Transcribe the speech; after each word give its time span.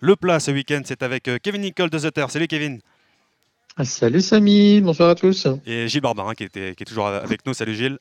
Le 0.00 0.14
plat 0.14 0.38
ce 0.38 0.52
week-end, 0.52 0.80
c'est 0.84 1.02
avec 1.02 1.26
euh, 1.26 1.38
Kevin 1.42 1.62
Nicole 1.62 1.90
de 1.90 1.98
Zutter. 1.98 2.24
Salut 2.28 2.46
Kevin. 2.46 2.80
Ah, 3.76 3.84
salut 3.84 4.20
Samy, 4.20 4.80
bonsoir 4.80 5.10
à 5.10 5.16
tous. 5.16 5.48
Et 5.66 5.88
Gilles 5.88 6.02
Barbarin 6.02 6.34
qui, 6.34 6.44
était, 6.44 6.76
qui 6.76 6.84
est 6.84 6.86
toujours 6.86 7.08
avec 7.08 7.44
nous. 7.44 7.52
Salut 7.52 7.74
Gilles. 7.74 7.98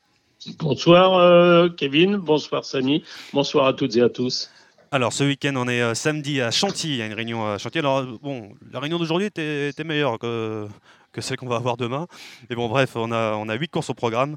Bonsoir 0.59 1.15
euh, 1.15 1.69
Kevin, 1.69 2.17
bonsoir 2.17 2.65
Samy, 2.65 3.03
bonsoir 3.33 3.65
à 3.65 3.73
toutes 3.73 3.95
et 3.95 4.01
à 4.03 4.09
tous. 4.09 4.51
Alors 4.91 5.11
ce 5.11 5.23
week-end, 5.23 5.53
on 5.55 5.67
est 5.67 5.81
euh, 5.81 5.95
samedi 5.95 6.39
à 6.39 6.51
Chantilly, 6.51 6.93
il 6.93 6.97
y 6.97 7.01
a 7.01 7.07
une 7.07 7.15
réunion 7.15 7.51
à 7.51 7.57
Chantilly. 7.57 7.79
Alors 7.79 8.05
bon, 8.21 8.51
la 8.71 8.79
réunion 8.79 8.99
d'aujourd'hui 8.99 9.25
était, 9.25 9.69
était, 9.69 9.83
meilleure 9.83 10.19
que, 10.19 10.67
que 11.13 11.21
celle 11.21 11.37
qu'on 11.37 11.47
va 11.47 11.55
avoir 11.55 11.77
demain. 11.77 12.05
Mais 12.47 12.55
bon, 12.55 12.69
bref, 12.69 12.91
on 12.95 13.11
a, 13.11 13.33
on 13.33 13.49
a 13.49 13.55
8 13.55 13.69
courses 13.69 13.89
au 13.89 13.95
programme. 13.95 14.35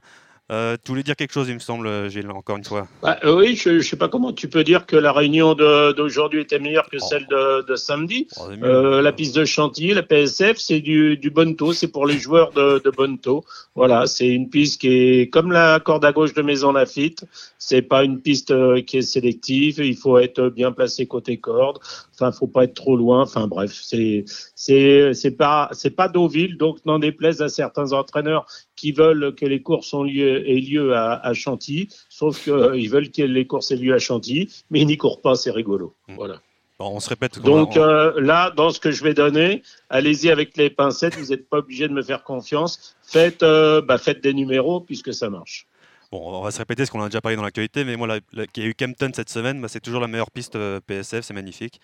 Euh, 0.50 0.76
tu 0.82 0.90
voulais 0.90 1.04
dire 1.04 1.14
quelque 1.14 1.32
chose, 1.32 1.48
il 1.48 1.54
me 1.54 1.60
semble, 1.60 2.10
Gilles, 2.10 2.28
encore 2.30 2.56
une 2.56 2.64
fois. 2.64 2.88
Bah, 3.02 3.18
euh, 3.24 3.36
oui, 3.36 3.54
je 3.54 3.70
ne 3.70 3.80
sais 3.80 3.96
pas 3.96 4.08
comment 4.08 4.32
tu 4.32 4.48
peux 4.48 4.64
dire 4.64 4.84
que 4.84 4.96
la 4.96 5.12
réunion 5.12 5.54
d'aujourd'hui 5.54 6.40
était 6.40 6.58
meilleure 6.58 6.88
que 6.88 6.96
oh. 7.00 7.06
celle 7.08 7.26
de, 7.28 7.64
de 7.66 7.76
samedi. 7.76 8.26
Oh, 8.36 8.48
euh, 8.62 9.00
la 9.00 9.12
piste 9.12 9.36
de 9.36 9.44
Chantilly, 9.44 9.94
la 9.94 10.02
PSF, 10.02 10.58
c'est 10.58 10.80
du, 10.80 11.16
du 11.16 11.30
Bonto, 11.30 11.72
c'est 11.72 11.88
pour 11.88 12.06
les 12.06 12.18
joueurs 12.18 12.50
de, 12.52 12.80
de 12.84 12.90
Bonto. 12.90 13.44
Voilà, 13.76 14.06
c'est 14.06 14.28
une 14.28 14.50
piste 14.50 14.80
qui 14.80 14.88
est 14.88 15.30
comme 15.30 15.52
la 15.52 15.78
corde 15.78 16.04
à 16.04 16.12
gauche 16.12 16.34
de 16.34 16.42
Maison 16.42 16.72
Lafitte. 16.72 17.24
C'est 17.58 17.82
pas 17.82 18.02
une 18.02 18.20
piste 18.20 18.50
euh, 18.50 18.80
qui 18.82 18.98
est 18.98 19.02
sélective. 19.02 19.78
Il 19.78 19.96
faut 19.96 20.18
être 20.18 20.48
bien 20.48 20.72
placé 20.72 21.06
côté 21.06 21.36
corde. 21.36 21.78
Enfin, 22.14 22.32
faut 22.32 22.48
pas 22.48 22.64
être 22.64 22.74
trop 22.74 22.96
loin. 22.96 23.22
Enfin, 23.22 23.46
bref, 23.46 23.72
c'est 23.72 24.24
c'est 24.54 25.14
c'est 25.14 25.30
pas 25.30 25.68
c'est 25.72 25.90
pas 25.90 26.08
Deauville, 26.08 26.56
donc 26.56 26.84
n'en 26.84 26.98
déplaise 26.98 27.40
à 27.40 27.48
certains 27.48 27.92
entraîneurs 27.92 28.46
qui 28.80 28.92
veulent 28.92 29.34
que 29.34 29.44
les 29.44 29.60
courses 29.60 29.92
ont 29.92 30.04
lieu, 30.04 30.48
aient 30.48 30.54
lieu 30.54 30.94
à, 30.94 31.20
à 31.22 31.34
Chantilly, 31.34 31.88
sauf 32.08 32.42
qu'ils 32.42 32.52
euh, 32.54 32.88
veulent 32.88 33.10
que 33.10 33.20
les 33.20 33.46
courses 33.46 33.70
aient 33.72 33.76
lieu 33.76 33.92
à 33.92 33.98
Chantilly, 33.98 34.48
mais 34.70 34.80
ils 34.80 34.86
n'y 34.86 34.96
courent 34.96 35.20
pas, 35.20 35.34
c'est 35.34 35.50
rigolo. 35.50 35.94
Mmh. 36.08 36.14
Voilà. 36.14 36.40
Bon, 36.78 36.92
on 36.94 37.00
se 37.00 37.10
répète. 37.10 37.38
Donc 37.40 37.76
euh, 37.76 38.18
là, 38.18 38.50
dans 38.52 38.70
ce 38.70 38.80
que 38.80 38.90
je 38.90 39.04
vais 39.04 39.12
donner, 39.12 39.62
allez-y 39.90 40.30
avec 40.30 40.56
les 40.56 40.70
pincettes, 40.70 41.14
vous 41.18 41.26
n'êtes 41.26 41.46
pas 41.46 41.58
obligé 41.58 41.88
de 41.88 41.92
me 41.92 42.02
faire 42.02 42.24
confiance. 42.24 42.96
Faites, 43.02 43.42
euh, 43.42 43.82
bah, 43.82 43.98
faites 43.98 44.22
des 44.22 44.32
numéros 44.32 44.80
puisque 44.80 45.12
ça 45.12 45.28
marche. 45.28 45.66
Bon, 46.10 46.38
on 46.38 46.40
va 46.40 46.50
se 46.50 46.58
répéter 46.58 46.86
ce 46.86 46.90
qu'on 46.90 47.02
a 47.02 47.06
déjà 47.06 47.20
parlé 47.20 47.36
dans 47.36 47.42
l'actualité, 47.42 47.84
mais 47.84 47.96
moi, 47.96 48.08
la, 48.32 48.46
qui 48.46 48.62
a 48.62 48.64
eu 48.64 48.72
Kempton 48.72 49.10
cette 49.14 49.28
semaine, 49.28 49.60
bah, 49.60 49.68
c'est 49.68 49.80
toujours 49.80 50.00
la 50.00 50.08
meilleure 50.08 50.30
piste 50.30 50.56
euh, 50.56 50.80
PSF, 50.80 51.22
c'est 51.22 51.34
magnifique. 51.34 51.82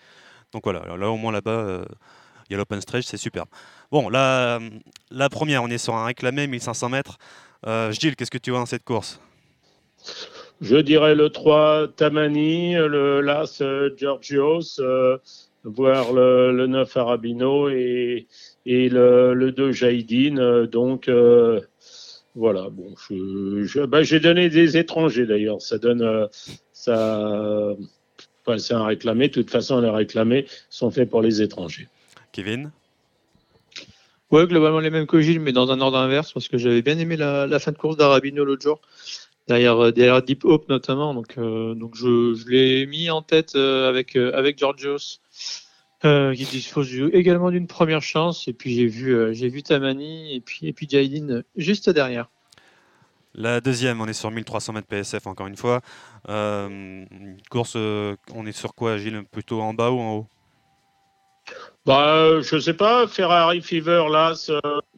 Donc 0.51 0.63
voilà, 0.63 0.97
là 0.97 1.11
au 1.11 1.17
moins 1.17 1.31
là-bas, 1.31 1.85
il 2.49 2.53
y 2.53 2.55
a 2.55 2.57
l'open 2.57 2.81
stretch, 2.81 3.05
c'est 3.05 3.17
super. 3.17 3.45
Bon, 3.91 4.09
la, 4.09 4.59
première, 5.29 5.63
on 5.63 5.67
est 5.67 5.77
sur 5.77 5.95
un 5.95 6.05
réclamé 6.05 6.47
1500 6.47 6.89
mètres. 6.89 7.17
Euh, 7.65 7.91
Gilles, 7.91 8.15
qu'est-ce 8.15 8.31
que 8.31 8.37
tu 8.37 8.51
vois 8.51 8.59
dans 8.59 8.65
cette 8.65 8.83
course? 8.83 9.19
Je 10.61 10.77
dirais 10.77 11.13
le 11.13 11.29
3 11.29 11.89
Tamani, 11.95 12.73
le 12.73 13.21
l'As 13.21 13.61
euh, 13.61 13.91
Georgios, 13.95 14.79
euh, 14.79 15.17
voire 15.63 16.13
le, 16.13 16.51
le, 16.51 16.65
9 16.65 16.97
Arabino 16.97 17.69
et, 17.69 18.27
et 18.65 18.89
le, 18.89 19.35
le 19.35 19.51
2 19.51 19.71
Jaidine. 19.71 20.39
Euh, 20.39 20.65
donc 20.65 21.09
voilà, 22.35 22.69
bon, 22.69 22.93
bah, 23.87 24.03
j'ai 24.03 24.19
donné 24.19 24.49
des 24.49 24.77
étrangers 24.77 25.25
d'ailleurs. 25.25 25.61
Ça 25.61 25.77
donne 25.77 26.27
ça. 26.71 27.75
C'est 28.57 28.73
un 28.73 28.85
réclamé. 28.85 29.27
De 29.27 29.33
toute 29.33 29.49
façon, 29.49 29.81
les 29.81 29.89
réclamés 29.89 30.45
sont 30.69 30.89
faits 30.89 31.09
pour 31.09 31.21
les 31.21 31.41
étrangers. 31.41 31.87
Kevin 32.37 32.69
Ouais, 34.29 34.45
globalement 34.45 34.79
les 34.79 34.91
mêmes 34.91 35.07
que 35.07 35.19
Gilles, 35.21 35.39
mais 35.39 35.53
dans 35.53 35.71
un 35.71 35.81
ordre 35.81 35.97
inverse, 35.97 36.33
parce 36.33 36.47
que 36.47 36.59
j'avais 36.59 36.83
bien 36.83 36.99
aimé 36.99 37.17
la, 37.17 37.47
la 37.47 37.57
fin 37.57 37.71
de 37.71 37.77
course 37.77 37.97
d'Arabino 37.97 38.45
l'autre 38.45 38.61
jour, 38.61 38.79
derrière, 39.47 39.85
euh, 39.85 39.91
derrière 39.91 40.21
Deep 40.21 40.45
Hope 40.45 40.69
notamment. 40.69 41.15
Donc, 41.15 41.39
euh, 41.39 41.73
donc 41.73 41.95
je, 41.95 42.35
je 42.35 42.47
l'ai 42.47 42.85
mis 42.85 43.09
en 43.09 43.23
tête 43.23 43.55
euh, 43.55 43.89
avec, 43.89 44.15
euh, 44.15 44.37
avec 44.37 44.59
Georgios, 44.59 45.17
qui 46.03 46.45
dispose 46.45 46.93
également 47.11 47.49
d'une 47.49 47.65
première 47.65 48.03
chance. 48.03 48.47
Et 48.47 48.53
puis 48.53 48.75
j'ai 48.75 48.85
vu, 48.85 49.33
j'ai 49.33 49.49
vu 49.49 49.63
Tamani 49.63 50.35
et 50.35 50.39
puis, 50.39 50.67
et 50.67 50.73
puis 50.73 50.87
Jaidin 50.87 51.41
juste 51.55 51.89
derrière. 51.89 52.29
La 53.33 53.61
deuxième, 53.61 53.99
on 53.99 54.05
est 54.05 54.13
sur 54.13 54.29
1300 54.29 54.73
mètres 54.73 54.87
PSF 54.87 55.25
encore 55.25 55.47
une 55.47 55.57
fois. 55.57 55.81
une 56.27 57.37
course, 57.49 57.75
on 57.75 58.45
est 58.45 58.51
sur 58.51 58.75
quoi, 58.75 58.97
Gilles? 58.99 59.23
Plutôt 59.31 59.59
en 59.59 59.73
bas 59.73 59.89
ou 59.89 59.99
en 59.99 60.17
haut? 60.17 60.27
Bah, 61.87 62.41
je 62.41 62.59
sais 62.59 62.73
pas, 62.73 63.07
Ferrari 63.07 63.61
Fever, 63.61 64.05
là, 64.11 64.33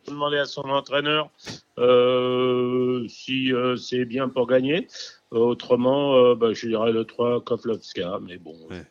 demander 0.07 0.37
à 0.37 0.45
son 0.45 0.61
entraîneur 0.63 1.29
euh, 1.77 3.07
si 3.07 3.53
euh, 3.53 3.75
c'est 3.75 4.05
bien 4.05 4.27
pour 4.27 4.47
gagner. 4.47 4.87
autrement, 5.31 6.15
euh, 6.15 6.35
bah, 6.35 6.53
je 6.53 6.67
dirais 6.67 6.91
le 6.91 7.05
3 7.05 7.43
Kovlovska, 7.43 8.19
mais 8.21 8.37
bon. 8.37 8.55
Ouais. 8.69 8.83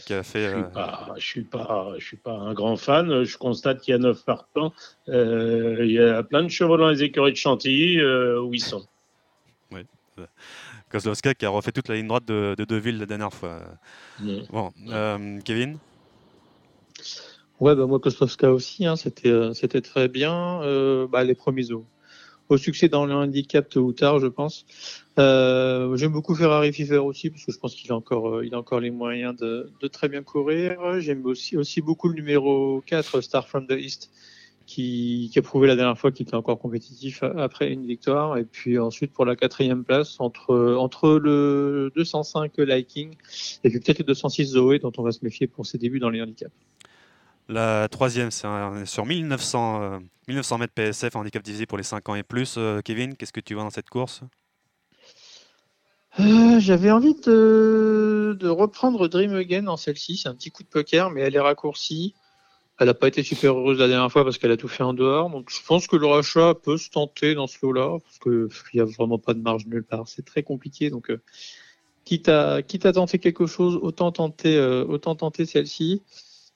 Qui 0.00 0.14
a 0.14 0.22
fait. 0.22 0.48
Je 0.48 0.54
suis 0.54 0.64
pas, 0.72 1.14
je 1.16 1.26
suis 1.26 1.44
pas, 1.44 1.92
je 1.98 2.04
suis 2.04 2.16
pas 2.16 2.32
un 2.32 2.54
grand 2.54 2.76
fan. 2.76 3.24
Je 3.24 3.38
constate 3.38 3.82
qu'il 3.82 3.92
y 3.92 3.94
a 3.94 3.98
9 3.98 4.24
partants. 4.24 4.72
il 5.06 5.90
y 5.90 6.00
a 6.00 6.22
plein 6.22 6.42
de 6.42 6.48
chevaux 6.48 6.76
dans 6.76 6.88
les 6.88 7.02
écuries 7.02 7.32
de 7.32 7.36
Chantilly 7.36 8.02
où 8.02 8.54
ils 8.54 8.60
sont. 8.60 8.84
Oui. 9.72 9.82
Qui 11.38 11.44
a 11.44 11.50
refait 11.50 11.72
toute 11.72 11.88
la 11.88 11.96
ligne 11.96 12.06
droite 12.06 12.24
de, 12.24 12.54
de 12.56 12.64
Deville 12.64 12.98
la 12.98 13.04
dernière 13.04 13.34
fois. 13.34 13.60
Mmh. 14.20 14.38
Bon, 14.50 14.72
Kevin? 15.44 15.78
Ouais, 17.60 17.74
bah 17.74 17.86
moi 17.86 17.98
Kostovska 18.00 18.52
aussi, 18.52 18.84
hein, 18.86 18.96
c'était 18.96 19.30
euh, 19.30 19.54
c'était 19.54 19.80
très 19.80 20.08
bien. 20.08 20.60
Euh, 20.62 21.06
bah, 21.06 21.24
les 21.24 21.34
premiers 21.34 21.72
au, 21.72 21.86
au 22.50 22.56
succès 22.58 22.88
dans 22.88 23.06
le 23.06 23.14
handicap 23.14 23.68
tôt 23.68 23.80
ou 23.80 23.92
tard, 23.94 24.18
je 24.18 24.26
pense. 24.26 24.66
Euh, 25.18 25.96
J'aime 25.96 26.12
beaucoup 26.12 26.34
Ferrari 26.34 26.72
Fever 26.72 26.98
aussi 26.98 27.30
parce 27.30 27.44
que 27.46 27.52
je 27.52 27.58
pense 27.58 27.74
qu'il 27.74 27.90
a 27.92 27.96
encore 27.96 28.36
euh, 28.36 28.46
il 28.46 28.54
a 28.54 28.58
encore 28.58 28.80
les 28.80 28.90
moyens 28.90 29.34
de, 29.36 29.70
de 29.80 29.88
très 29.88 30.08
bien 30.08 30.22
courir. 30.22 31.00
J'aime 31.00 31.24
aussi 31.24 31.56
aussi 31.56 31.80
beaucoup 31.80 32.08
le 32.08 32.14
numéro 32.14 32.82
4 32.86 33.22
Star 33.22 33.48
from 33.48 33.66
the 33.66 33.72
East 33.72 34.10
qui, 34.66 35.30
qui 35.32 35.38
a 35.38 35.42
prouvé 35.42 35.66
la 35.66 35.76
dernière 35.76 35.98
fois 35.98 36.10
qu'il 36.12 36.26
était 36.26 36.36
encore 36.36 36.58
compétitif 36.58 37.22
après 37.22 37.72
une 37.72 37.86
victoire. 37.86 38.36
Et 38.36 38.44
puis 38.44 38.78
ensuite 38.78 39.12
pour 39.12 39.24
la 39.24 39.34
quatrième 39.34 39.82
place 39.82 40.20
entre 40.20 40.74
entre 40.78 41.18
le 41.18 41.90
205 41.96 42.52
Liking 42.58 43.14
et 43.64 43.70
puis 43.70 43.80
peut-être 43.80 44.00
le 44.00 44.04
206 44.04 44.44
Zoé 44.44 44.78
dont 44.78 44.92
on 44.98 45.02
va 45.02 45.12
se 45.12 45.20
méfier 45.22 45.46
pour 45.46 45.64
ses 45.64 45.78
débuts 45.78 46.00
dans 46.00 46.10
les 46.10 46.20
handicaps. 46.20 46.52
La 47.48 47.88
troisième, 47.88 48.32
c'est 48.32 48.48
sur 48.86 49.06
1900, 49.06 49.82
euh, 49.82 49.98
1900 50.26 50.58
mètres 50.58 50.72
PSF, 50.74 51.14
handicap 51.14 51.42
divisé 51.42 51.64
pour 51.66 51.78
les 51.78 51.84
5 51.84 52.08
ans 52.08 52.16
et 52.16 52.24
plus. 52.24 52.56
Euh, 52.58 52.80
Kevin, 52.80 53.14
qu'est-ce 53.16 53.32
que 53.32 53.40
tu 53.40 53.54
vois 53.54 53.62
dans 53.62 53.70
cette 53.70 53.88
course? 53.88 54.22
Euh, 56.18 56.58
J'avais 56.58 56.90
envie 56.90 57.14
de, 57.14 58.48
reprendre 58.48 59.06
Dream 59.06 59.34
Again 59.34 59.68
en 59.68 59.76
celle-ci. 59.76 60.16
C'est 60.16 60.28
un 60.28 60.34
petit 60.34 60.50
coup 60.50 60.64
de 60.64 60.68
poker, 60.68 61.10
mais 61.10 61.20
elle 61.20 61.36
est 61.36 61.40
raccourcie. 61.40 62.14
Elle 62.80 62.88
n'a 62.88 62.94
pas 62.94 63.06
été 63.08 63.22
super 63.22 63.56
heureuse 63.56 63.78
la 63.78 63.86
dernière 63.86 64.10
fois 64.10 64.24
parce 64.24 64.38
qu'elle 64.38 64.50
a 64.50 64.56
tout 64.56 64.68
fait 64.68 64.82
en 64.82 64.92
dehors. 64.92 65.30
Donc 65.30 65.48
je 65.50 65.64
pense 65.64 65.86
que 65.86 65.94
le 65.94 66.06
rachat 66.06 66.54
peut 66.54 66.76
se 66.76 66.90
tenter 66.90 67.34
dans 67.34 67.46
ce 67.46 67.58
lot-là, 67.62 67.98
parce 68.00 68.18
qu'il 68.18 68.48
n'y 68.74 68.80
a 68.80 68.84
vraiment 68.84 69.18
pas 69.18 69.34
de 69.34 69.40
marge 69.40 69.66
nulle 69.66 69.84
part. 69.84 70.08
C'est 70.08 70.24
très 70.24 70.42
compliqué. 70.42 70.90
Donc 70.90 71.10
euh, 71.10 71.22
quitte, 72.04 72.28
à, 72.28 72.62
quitte 72.62 72.86
à 72.86 72.92
tenter 72.92 73.20
quelque 73.20 73.46
chose, 73.46 73.78
autant 73.80 74.10
tenter, 74.10 74.58
autant 74.88 75.14
tenter 75.14 75.46
celle-ci. 75.46 76.02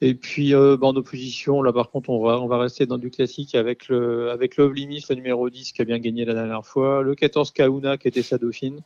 Et 0.03 0.15
puis 0.15 0.55
euh, 0.55 0.78
en 0.81 0.97
opposition, 0.97 1.62
là 1.62 1.72
par 1.72 1.91
contre, 1.91 2.09
on 2.11 2.25
va, 2.25 2.41
on 2.41 2.47
va 2.47 2.59
rester 2.59 2.87
dans 2.87 2.97
du 2.97 3.11
classique 3.11 3.55
avec 3.55 3.88
le 3.88 4.31
avec 4.31 4.56
Love 4.56 4.72
Limit, 4.72 5.05
le 5.11 5.16
numéro 5.16 5.50
10 5.50 5.72
qui 5.72 5.83
a 5.83 5.84
bien 5.84 5.99
gagné 5.99 6.25
la 6.25 6.33
dernière 6.33 6.66
fois, 6.66 7.03
le 7.03 7.15
14 7.15 7.50
Kauna 7.50 7.99
qui 7.99 8.09
était 8.09 8.22
sa 8.22 8.38
dauphine, 8.38 8.81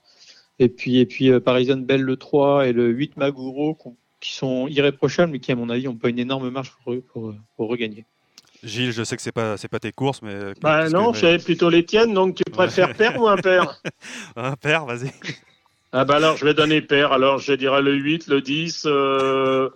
et 0.59 0.69
puis 0.69 0.99
et 0.99 1.07
puis 1.07 1.31
euh, 1.31 1.39
Parisian 1.39 1.77
Bell 1.77 2.03
le 2.03 2.17
3 2.17 2.67
et 2.67 2.73
le 2.73 2.89
8 2.89 3.17
Maguro 3.17 3.79
qui 4.21 4.33
sont 4.35 4.67
irréprochables 4.67 5.31
mais 5.31 5.39
qui 5.39 5.53
à 5.53 5.57
mon 5.57 5.71
avis 5.71 5.85
n'ont 5.85 5.95
pas 5.95 6.09
une 6.09 6.19
énorme 6.19 6.51
marge 6.51 6.73
pour, 6.83 6.95
pour, 7.13 7.35
pour 7.57 7.69
regagner. 7.69 8.07
Gilles, 8.65 8.93
je 8.93 9.05
sais 9.05 9.15
que 9.15 9.23
c'est 9.23 9.31
pas 9.31 9.57
c'est 9.57 9.69
pas 9.69 9.79
tes 9.79 9.93
courses, 9.93 10.21
mais 10.21 10.35
bah 10.61 10.89
non, 10.89 11.13
que... 11.13 11.19
j'avais 11.19 11.39
plutôt 11.39 11.71
les 11.71 11.85
tiennes, 11.85 12.13
donc 12.13 12.35
tu 12.35 12.51
préfères 12.51 12.93
père 12.95 13.21
ou 13.21 13.29
impair 13.29 13.81
Un 14.37 14.57
père, 14.57 14.85
vas-y. 14.85 15.13
Ah 15.93 16.05
bah 16.05 16.17
alors 16.17 16.37
je 16.37 16.45
vais 16.45 16.55
donner 16.55 16.81
père. 16.81 17.13
Alors 17.13 17.39
je 17.39 17.53
dirais 17.53 17.83
le 17.83 17.95
8, 17.95 18.27
le 18.27 18.41
10. 18.41 18.83
Euh... 18.87 19.71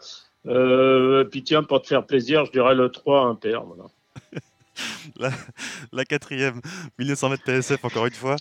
Euh, 0.48 1.24
puis 1.24 1.42
tiens, 1.42 1.62
pour 1.62 1.82
te 1.82 1.86
faire 1.88 2.06
plaisir, 2.06 2.44
je 2.46 2.52
dirais 2.52 2.74
le 2.74 2.88
3 2.90 3.26
impair. 3.26 3.64
Voilà. 3.64 3.84
la, 5.18 5.30
la, 5.92 6.04
quatrième, 6.04 6.60
1900 6.98 7.30
mètres 7.30 7.44
PSF, 7.44 7.84
encore 7.84 8.06
une 8.06 8.12
fois. 8.12 8.36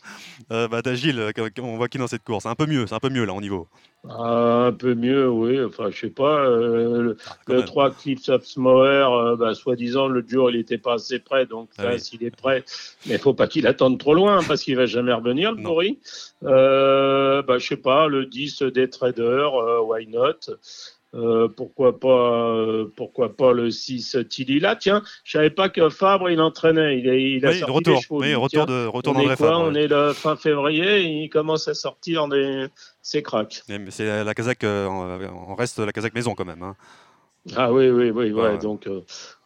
Euh, 0.51 0.68
bah, 0.68 0.81
D'Agile, 0.81 1.31
on 1.59 1.77
voit 1.77 1.88
qui 1.88 1.98
dans 1.98 2.07
cette 2.07 2.24
course 2.24 2.45
Un 2.45 2.56
peu 2.56 2.65
mieux, 2.65 2.88
c'est 2.88 2.95
un 2.95 3.00
peu 3.00 3.09
mieux 3.09 3.25
là 3.25 3.33
au 3.33 3.42
niveau. 3.42 3.68
Ah, 4.09 4.68
un 4.68 4.71
peu 4.71 4.94
mieux, 4.94 5.30
oui. 5.30 5.62
Enfin, 5.63 5.89
je 5.92 6.00
sais 6.00 6.09
pas. 6.09 6.45
Euh, 6.45 7.01
le, 7.01 7.18
ah, 7.27 7.36
le 7.48 7.65
3 7.65 7.92
Cliffs 7.92 8.30
of 8.30 8.45
Smower, 8.45 9.07
euh, 9.12 9.36
bah, 9.36 9.54
soi-disant, 9.54 10.07
le 10.07 10.24
jour, 10.25 10.50
il 10.50 10.57
n'était 10.57 10.77
pas 10.77 10.94
assez 10.94 11.19
près. 11.19 11.45
Donc, 11.45 11.69
ah, 11.77 11.83
là, 11.83 11.89
oui. 11.94 12.00
s'il 12.00 12.24
est 12.24 12.36
prêt, 12.36 12.63
mais 13.06 13.15
il 13.15 13.19
faut 13.19 13.33
pas 13.33 13.48
qu'il 13.48 13.68
attende 13.68 14.00
trop 14.00 14.13
loin 14.13 14.42
parce 14.48 14.63
qu'il 14.63 14.77
va 14.77 14.86
jamais 14.86 15.13
revenir, 15.13 15.51
le 15.51 15.62
pourri. 15.62 16.00
Euh, 16.44 17.42
bah, 17.42 17.57
je 17.57 17.68
sais 17.68 17.77
pas, 17.77 18.07
le 18.07 18.25
10 18.25 18.62
des 18.63 18.89
traders, 18.89 19.56
euh, 19.56 19.81
why 19.81 20.07
not? 20.07 20.56
Euh, 21.13 21.48
pourquoi 21.48 22.00
pas 22.00 22.51
euh, 22.51 22.92
pourquoi 22.95 23.36
pas 23.36 23.54
le 23.54 23.71
6 23.71 24.18
Tilly 24.30 24.59
là? 24.59 24.75
Tiens 24.75 25.04
je 25.24 25.38
savais 25.38 25.50
pas 25.50 25.69
que 25.69 25.89
Fabre 25.89 26.30
il 26.30 26.42
entraînait. 26.42 27.00
Il, 27.00 27.07
est, 27.07 27.31
il 27.31 27.45
a 27.45 27.50
oui, 27.50 27.59
sorti 27.59 27.71
retour, 27.71 28.01
chevaux 28.01 28.21
oui, 28.21 28.36
retour 28.36 28.65
de 28.65 28.86
retour 28.86 29.15
on 29.15 29.19
est 29.21 29.25
quoi? 29.25 29.36
Fabre, 29.36 29.59
on 29.62 29.74
est 29.74 29.88
le 29.88 30.13
fin 30.13 30.36
février 30.36 31.04
il 31.04 31.30
commence 31.30 31.68
à 31.68 31.74
sortir 31.74 32.27
des 32.27 32.68
ses 33.01 33.24
cracks. 33.24 33.63
Mais 33.69 33.80
c'est 33.89 34.24
la 34.24 34.33
Kazakh 34.33 34.63
euh, 34.65 34.88
on 34.88 35.56
reste 35.56 35.80
la 35.80 35.94
Kazakh 35.94 36.13
maison 36.13 36.36
quand 36.36 36.45
même 36.45 36.62
hein. 36.62 36.75
Ah 37.56 37.71
oui, 37.71 37.89
oui, 37.89 38.09
oui, 38.09 38.33
ouais, 38.33 38.57
donc 38.57 38.89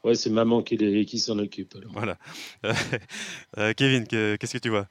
ouais, 0.04 0.16
c'est 0.16 0.32
maman 0.32 0.64
qui, 0.64 1.06
qui 1.06 1.20
s'en 1.20 1.38
occupe. 1.38 1.78
Voilà. 1.94 2.18
Kevin, 3.78 4.08
qu'est-ce 4.08 4.54
que 4.54 4.58
tu 4.58 4.70
vois? 4.70 4.88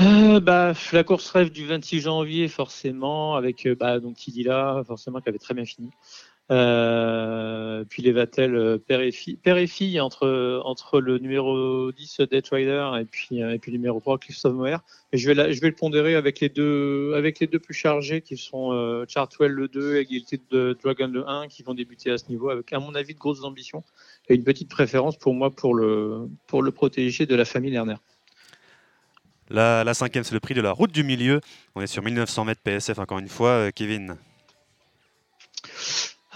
Euh, 0.00 0.38
bah, 0.40 0.74
la 0.92 1.04
course 1.04 1.30
rêve 1.30 1.50
du 1.50 1.66
26 1.66 2.00
janvier, 2.00 2.48
forcément, 2.48 3.34
avec 3.34 3.66
euh, 3.66 3.74
bah, 3.74 3.98
donc 4.00 4.16
là, 4.36 4.82
forcément, 4.84 5.20
qui 5.20 5.28
avait 5.28 5.38
très 5.38 5.54
bien 5.54 5.64
fini. 5.64 5.90
Euh, 6.50 7.84
puis 7.84 8.02
les 8.02 8.12
Vatel 8.12 8.54
euh, 8.54 8.78
père 8.78 9.00
et 9.02 9.12
fille, 9.12 9.36
père 9.36 9.58
et 9.58 9.66
fille 9.66 10.00
entre, 10.00 10.62
entre 10.64 10.98
le 10.98 11.18
numéro 11.18 11.92
10 11.92 12.22
Dead 12.30 12.46
Rider 12.50 12.90
et 12.98 13.04
puis, 13.04 13.40
et 13.40 13.58
puis 13.58 13.70
le 13.70 13.76
numéro 13.76 14.00
3 14.00 14.18
Christophe 14.18 14.54
Moer. 14.54 14.78
Et 15.12 15.18
je 15.18 15.30
vais, 15.30 15.52
je 15.52 15.60
vais 15.60 15.68
le 15.68 15.74
pondérer 15.74 16.14
avec 16.14 16.40
les 16.40 16.48
deux, 16.48 17.12
avec 17.14 17.40
les 17.40 17.48
deux 17.48 17.58
plus 17.58 17.74
chargés 17.74 18.22
qui 18.22 18.36
sont 18.36 19.04
Chartwell 19.08 19.52
le 19.52 19.68
2 19.68 19.96
et 19.96 20.06
Guilty 20.06 20.40
Dragon 20.50 21.08
le 21.08 21.28
1 21.28 21.48
qui 21.48 21.62
vont 21.62 21.74
débuter 21.74 22.10
à 22.10 22.18
ce 22.18 22.28
niveau 22.30 22.48
avec, 22.50 22.72
à 22.72 22.78
mon 22.78 22.94
avis, 22.94 23.14
de 23.14 23.18
grosses 23.18 23.44
ambitions 23.44 23.82
et 24.28 24.34
une 24.34 24.44
petite 24.44 24.70
préférence 24.70 25.18
pour 25.18 25.34
moi 25.34 25.50
pour 25.50 25.74
le, 25.74 26.28
pour 26.46 26.62
le 26.62 26.70
protéger 26.70 27.26
de 27.26 27.34
la 27.34 27.44
famille 27.44 27.72
Lerner. 27.72 27.96
La, 29.50 29.94
cinquième, 29.94 30.24
c'est 30.24 30.34
le 30.34 30.40
prix 30.40 30.54
de 30.54 30.60
la 30.60 30.72
route 30.72 30.92
du 30.92 31.04
milieu. 31.04 31.40
On 31.74 31.80
est 31.80 31.86
sur 31.86 32.02
1900 32.02 32.44
mètres 32.44 32.60
PSF 32.62 32.98
encore 32.98 33.18
une 33.18 33.28
fois. 33.28 33.50
Euh, 33.50 33.70
Kevin 33.74 34.16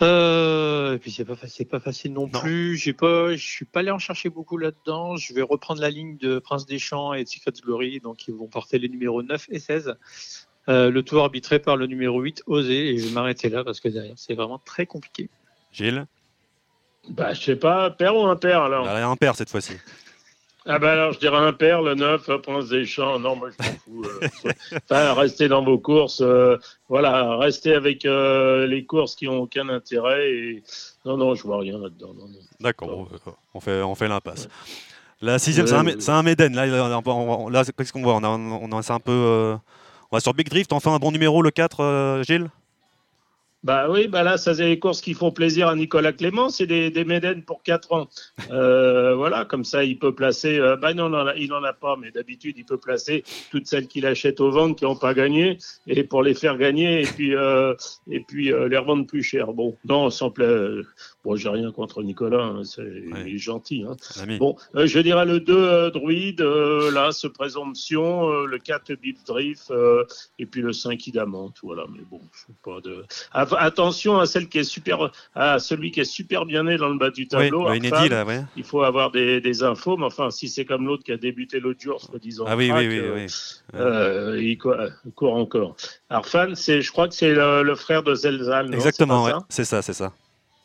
euh, 0.01 0.95
et 0.95 0.99
puis 0.99 1.13
c'est 1.13 1.25
pas 1.25 1.37
facile, 1.37 1.67
pas 1.67 1.79
facile 1.79 2.13
non, 2.13 2.29
plus. 2.29 2.77
J'ai 2.77 2.93
pas, 2.93 3.37
je 3.37 3.47
suis 3.47 3.65
pas 3.65 3.81
allé 3.81 3.91
en 3.93 4.01
chercher 4.01 4.31
beaucoup 4.31 4.57
là-dedans. 4.57 5.17
Je 5.17 5.33
vais 5.33 5.43
reprendre 5.43 5.81
la 5.81 5.91
ligne 5.91 6.17
de 6.17 6.41
Prince 6.41 6.67
des 6.67 6.81
Champs 6.81 7.13
et 7.13 7.23
de 7.23 7.29
Secret 7.29 7.53
Glory, 7.63 8.01
donc 8.01 8.27
ils 8.27 8.35
vont 8.35 8.49
porter 8.49 8.79
les 8.79 8.89
numéros 8.89 9.23
9 9.23 9.47
et 9.51 9.61
16. 9.61 9.95
Euh, 10.69 10.91
le 10.91 11.03
tour 11.03 11.23
arbitré 11.23 11.61
par 11.61 11.77
le 11.77 11.87
numéro 11.87 12.21
8, 12.21 12.43
Osé, 12.47 12.89
et 12.89 12.99
je 12.99 13.07
vais 13.07 13.13
m'arrêter 13.13 13.49
là 13.49 13.63
parce 13.63 13.81
que 13.81 13.89
derrière 13.89 14.15
c'est 14.17 14.35
vraiment 14.35 14.59
très 14.59 14.87
compliqué. 14.87 15.29
Gilles? 15.73 16.07
Bah 17.09 17.33
je 17.35 17.43
sais 17.43 17.57
pas, 17.57 17.91
père 17.91 18.17
ou 18.17 18.27
impair 18.27 18.63
alors? 18.63 18.85
Bah, 18.85 19.07
Un 19.07 19.17
père 19.17 19.37
cette 19.37 19.51
fois-ci. 19.51 19.75
Ah 20.65 20.79
ben 20.79 20.89
alors 20.89 21.13
je 21.13 21.19
dirais 21.19 21.39
un 21.39 21.53
père, 21.53 21.83
le 21.83 21.95
9, 21.95 22.37
Prince 22.43 22.69
des 22.69 22.85
Champs. 22.85 23.19
Non, 23.19 23.35
moi 23.35 23.51
je 23.51 23.67
m'en 23.67 23.75
fous. 23.79 24.05
Euh, 24.05 24.51
enfin, 24.91 25.13
restez 25.15 25.49
dans 25.49 25.65
vos 25.65 25.79
courses. 25.79 26.21
Euh, 26.21 26.57
voilà, 26.89 27.37
restez 27.37 27.75
avec 27.75 28.05
euh, 28.05 28.67
les 28.67 28.85
courses 28.85 29.17
qui 29.17 29.27
n'ont 29.27 29.41
aucun 29.41 29.69
intérêt. 29.69 30.31
Et... 30.31 30.63
Non, 31.05 31.17
non, 31.17 31.35
je 31.35 31.43
vois 31.43 31.59
rien 31.59 31.79
là-dedans. 31.79 32.15
D'accord, 32.61 33.09
on 33.55 33.61
fait, 33.61 33.83
on 33.83 33.95
fait 33.95 34.09
l'impasse. 34.09 34.49
La 35.21 35.39
sixième, 35.39 35.67
c'est 35.67 35.75
un, 36.11 36.15
un 36.15 36.23
Méden. 36.23 36.55
Là, 36.55 36.67
là 36.67 37.65
qu'est-ce 37.77 37.93
qu'on 37.93 38.03
voit? 38.03 38.15
On, 38.15 38.25
a, 38.25 38.29
on, 38.29 38.73
a, 38.73 38.93
un 38.93 39.01
peu, 39.01 39.57
on 40.11 40.17
va 40.17 40.21
sur 40.21 40.35
Big 40.35 40.49
Drift. 40.49 40.73
On 40.73 40.81
fait 40.81 40.91
un 40.91 40.99
bon 40.99 41.13
numéro, 41.13 41.43
le 41.43 41.51
4, 41.51 42.23
Gilles? 42.25 42.49
Bah 43.65 43.87
oui, 43.89 44.09
bah 44.09 44.25
là, 44.25 44.39
ça 44.39 44.55
c'est 44.55 44.67
les 44.67 44.79
courses 44.81 45.01
qui 45.01 45.15
font 45.15 45.31
plaisir 45.31 45.69
à 45.69 45.77
Nicolas 45.77 46.13
Clément, 46.13 46.49
c'est 46.49 46.67
des, 46.67 46.91
des 46.91 47.05
Médènes 47.05 47.45
pour 47.45 47.63
4 47.63 47.93
ans. 47.93 48.09
Euh, 48.51 49.15
voilà, 49.17 49.45
comme 49.45 49.65
ça, 49.65 49.85
il 49.85 50.01
peut 50.01 50.15
placer. 50.15 50.59
Euh, 50.59 50.77
bah 50.77 50.95
non, 50.95 51.09
non, 51.09 51.27
il 51.37 51.49
n'en 51.49 51.63
a 51.63 51.73
pas, 51.73 51.97
mais 51.97 52.11
d'habitude, 52.11 52.57
il 52.59 52.65
peut 52.65 52.79
placer 52.79 53.23
toutes 53.53 53.69
celles 53.69 53.87
qu'il 53.87 54.05
achète 54.05 54.41
aux 54.41 54.51
ventes 54.51 54.79
qui 54.79 54.85
n'ont 54.85 54.97
pas 54.97 55.15
gagné, 55.15 55.59
et 55.87 56.03
pour 56.03 56.25
les 56.25 56.35
faire 56.35 56.59
gagner, 56.59 57.03
et 57.03 57.07
puis, 57.07 57.37
euh, 57.37 57.75
et 58.11 58.21
puis 58.21 58.53
euh, 58.53 58.69
les 58.69 58.79
revendre 58.79 59.07
plus 59.07 59.23
cher. 59.23 59.53
Bon, 59.53 59.77
non, 59.85 60.11
sans 60.11 60.31
plaît. 60.31 60.83
Bon, 61.25 61.37
j'ai 61.37 61.49
rien 61.49 61.71
contre 61.71 62.03
Nicolas, 62.03 62.43
hein, 62.43 62.65
c'est 62.65 62.83
il 62.83 63.35
est 63.35 63.39
gentil. 63.39 63.85
Hein. 63.89 63.97
Bon, 64.39 64.57
euh, 64.75 64.87
je 64.87 64.99
dirais 64.99 65.25
le 65.25 65.39
2 65.39 65.57
euh, 65.57 65.91
Druide, 65.91 66.41
euh, 66.41 66.91
là, 66.91 67.13
ce 67.13 67.29
présomption, 67.29 68.29
le 68.45 68.59
4 68.59 68.95
Bip 68.95 69.19
Drift, 69.25 69.73
et 70.41 70.47
puis 70.47 70.63
le 70.63 70.73
5 70.73 71.07
Idamante. 71.07 71.59
Voilà, 71.63 71.85
mais 71.93 72.03
bon, 72.11 72.21
pas 72.65 72.81
de. 72.81 73.05
attention 73.33 74.19
à 74.19 74.27
celle 74.27 74.49
qui 74.49 74.59
est 74.59 74.65
super, 74.65 75.13
à 75.37 75.61
celui 75.61 75.93
qui 75.93 76.01
est 76.01 76.05
super 76.05 76.45
bien 76.45 76.65
né 76.65 76.77
dans 76.77 76.89
le 76.89 76.99
bas 76.99 77.11
du 77.11 77.29
tableau. 77.29 77.69
Oui, 77.69 77.77
inédit, 77.77 78.09
là, 78.09 78.25
ouais. 78.25 78.43
Il 78.57 78.65
faut 78.65 78.83
avoir 78.83 79.13
des, 79.13 79.41
des, 79.41 79.63
infos, 79.63 79.97
mais 79.97 80.07
enfin, 80.07 80.31
si 80.31 80.49
c'est 80.49 80.65
comme 80.65 80.87
l'autre 80.87 81.05
qui 81.05 81.13
a 81.13 81.17
débuté 81.17 81.61
l'autre 81.61 81.81
jour, 81.81 82.01
soi-disant. 82.01 82.47
Ah 82.49 82.57
oui, 82.57 82.73
oui, 82.73 82.89
oui, 82.89 83.01
oui. 83.15 84.45
il 84.45 84.59
court, 84.59 85.35
encore. 85.35 85.77
Arfan, 86.11 86.57
c'est, 86.57 86.83
je 86.83 86.91
crois 86.91 87.07
que 87.07 87.15
c'est 87.15 87.33
le, 87.33 87.75
frère 87.77 88.03
de 88.03 88.15
Zelzal. 88.17 88.75
Exactement, 88.75 89.45
c'est 89.49 89.65
ça, 89.65 89.83
c'est 89.83 89.93
ça. 89.93 90.13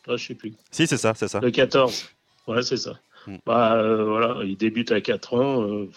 Ah, 0.08 0.16
je 0.16 0.28
sais 0.28 0.36
plus. 0.36 0.54
Si, 0.72 0.88
c'est 0.88 0.98
ça, 0.98 1.14
c'est 1.16 1.28
ça. 1.28 1.40
Le 1.40 1.52
14. 1.52 2.10
Ouais, 2.48 2.62
c'est 2.62 2.78
ça. 2.78 2.98
Hmm. 3.28 3.38
Bah, 3.46 3.76
euh, 3.76 4.06
voilà, 4.06 4.44
il 4.46 4.56
débute 4.56 4.92
à 4.92 5.02
4 5.02 5.34
ans. 5.34 5.64
Euh, 5.64 5.90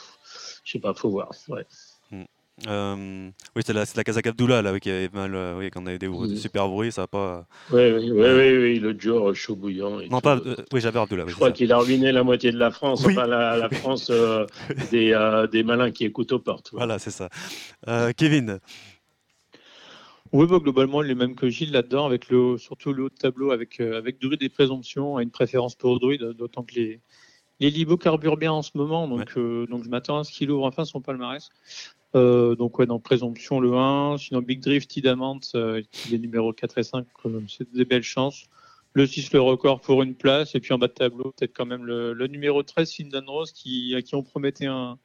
je 0.64 0.72
sais 0.72 0.78
pas, 0.80 0.92
faut 0.94 1.10
voir. 1.10 1.30
Ouais. 1.48 1.64
Hmm. 2.10 2.24
Euh, 2.66 3.30
oui, 3.54 3.62
c'est 3.64 3.72
la, 3.72 3.84
la 3.96 4.04
Kazakh 4.04 4.26
Abdullah 4.26 4.60
là, 4.60 4.78
qui 4.80 4.90
avait 4.90 5.08
mal, 5.12 5.34
oui, 5.56 5.70
quand 5.70 5.82
on 5.82 5.86
avait 5.86 5.98
des, 5.98 6.08
hmm. 6.08 6.36
super 6.36 6.68
bruits, 6.68 6.90
ça 6.90 7.02
n'a 7.02 7.06
pas. 7.06 7.46
Oui, 7.70 7.92
oui, 7.92 8.10
oui, 8.10 8.56
oui, 8.58 8.78
le 8.80 8.98
jour 8.98 9.34
chaud 9.34 9.54
bouillant. 9.54 10.00
non, 10.10 10.20
pas. 10.20 10.40
oui, 10.72 10.80
j'avais 10.80 10.98
Abdullah. 10.98 11.24
je 11.28 11.34
crois 11.34 11.52
qu'il 11.52 11.72
a 11.72 11.78
ruiné 11.78 12.10
la 12.10 12.24
moitié 12.24 12.50
de 12.50 12.58
la 12.58 12.72
France, 12.72 13.06
enfin 13.06 13.26
la, 13.26 13.56
la 13.56 13.70
France 13.70 14.10
des, 14.90 15.46
des, 15.52 15.62
malins 15.62 15.92
qui 15.92 16.04
écoutent 16.04 16.32
aux 16.32 16.40
portes. 16.40 16.70
Voilà, 16.72 16.98
c'est 16.98 17.12
ça. 17.12 17.30
Kevin, 18.16 18.58
oui, 20.32 20.46
bah, 20.46 20.58
globalement, 20.58 21.00
les 21.00 21.14
mêmes 21.14 21.34
que 21.34 21.48
Gilles 21.48 21.72
là-dedans, 21.72 22.06
avec 22.06 22.28
le, 22.28 22.56
surtout 22.58 22.92
le 22.92 23.04
haut 23.04 23.08
de 23.08 23.14
tableau, 23.14 23.50
avec, 23.50 23.80
euh, 23.80 23.98
avec 23.98 24.20
Druid 24.20 24.42
et 24.42 24.48
Présomption, 24.48 25.18
et 25.18 25.22
une 25.24 25.30
préférence 25.30 25.74
pour 25.74 25.98
Druid, 25.98 26.22
d'autant 26.22 26.62
que 26.62 26.74
les, 26.74 27.00
les 27.58 27.70
Libo 27.70 27.96
carburent 27.96 28.36
bien 28.36 28.52
en 28.52 28.62
ce 28.62 28.70
moment, 28.74 29.08
donc, 29.08 29.36
euh, 29.36 29.66
donc 29.66 29.84
je 29.84 29.88
m'attends 29.88 30.18
à 30.18 30.24
ce 30.24 30.32
qu'il 30.32 30.50
ouvre 30.50 30.64
enfin 30.64 30.84
son 30.84 31.00
palmarès. 31.00 31.48
Euh, 32.14 32.54
donc, 32.56 32.78
ouais, 32.78 32.86
dans 32.86 32.98
Présomption, 33.00 33.60
le 33.60 33.74
1, 33.74 34.18
sinon 34.18 34.40
Big 34.40 34.60
Drift, 34.60 34.90
Tidamant, 34.90 35.40
les 35.54 36.18
numéros 36.18 36.52
4 36.52 36.78
et 36.78 36.82
5, 36.82 37.06
c'est 37.48 37.72
des 37.72 37.84
belles 37.84 38.02
chances. 38.02 38.46
Le 38.94 39.06
6, 39.06 39.32
le 39.32 39.40
record 39.40 39.80
pour 39.80 40.02
une 40.02 40.14
place, 40.14 40.54
et 40.56 40.60
puis 40.60 40.72
en 40.72 40.78
bas 40.78 40.88
de 40.88 40.92
tableau, 40.92 41.32
peut-être 41.36 41.52
quand 41.54 41.66
même 41.66 41.84
le, 41.84 42.12
le 42.12 42.26
numéro 42.26 42.62
13, 42.62 42.90
Findan 42.92 43.24
Rose, 43.26 43.52
qui, 43.52 43.94
à 43.96 44.02
qui 44.02 44.16
on 44.16 44.22
promettait 44.24 44.66
un, 44.66 44.98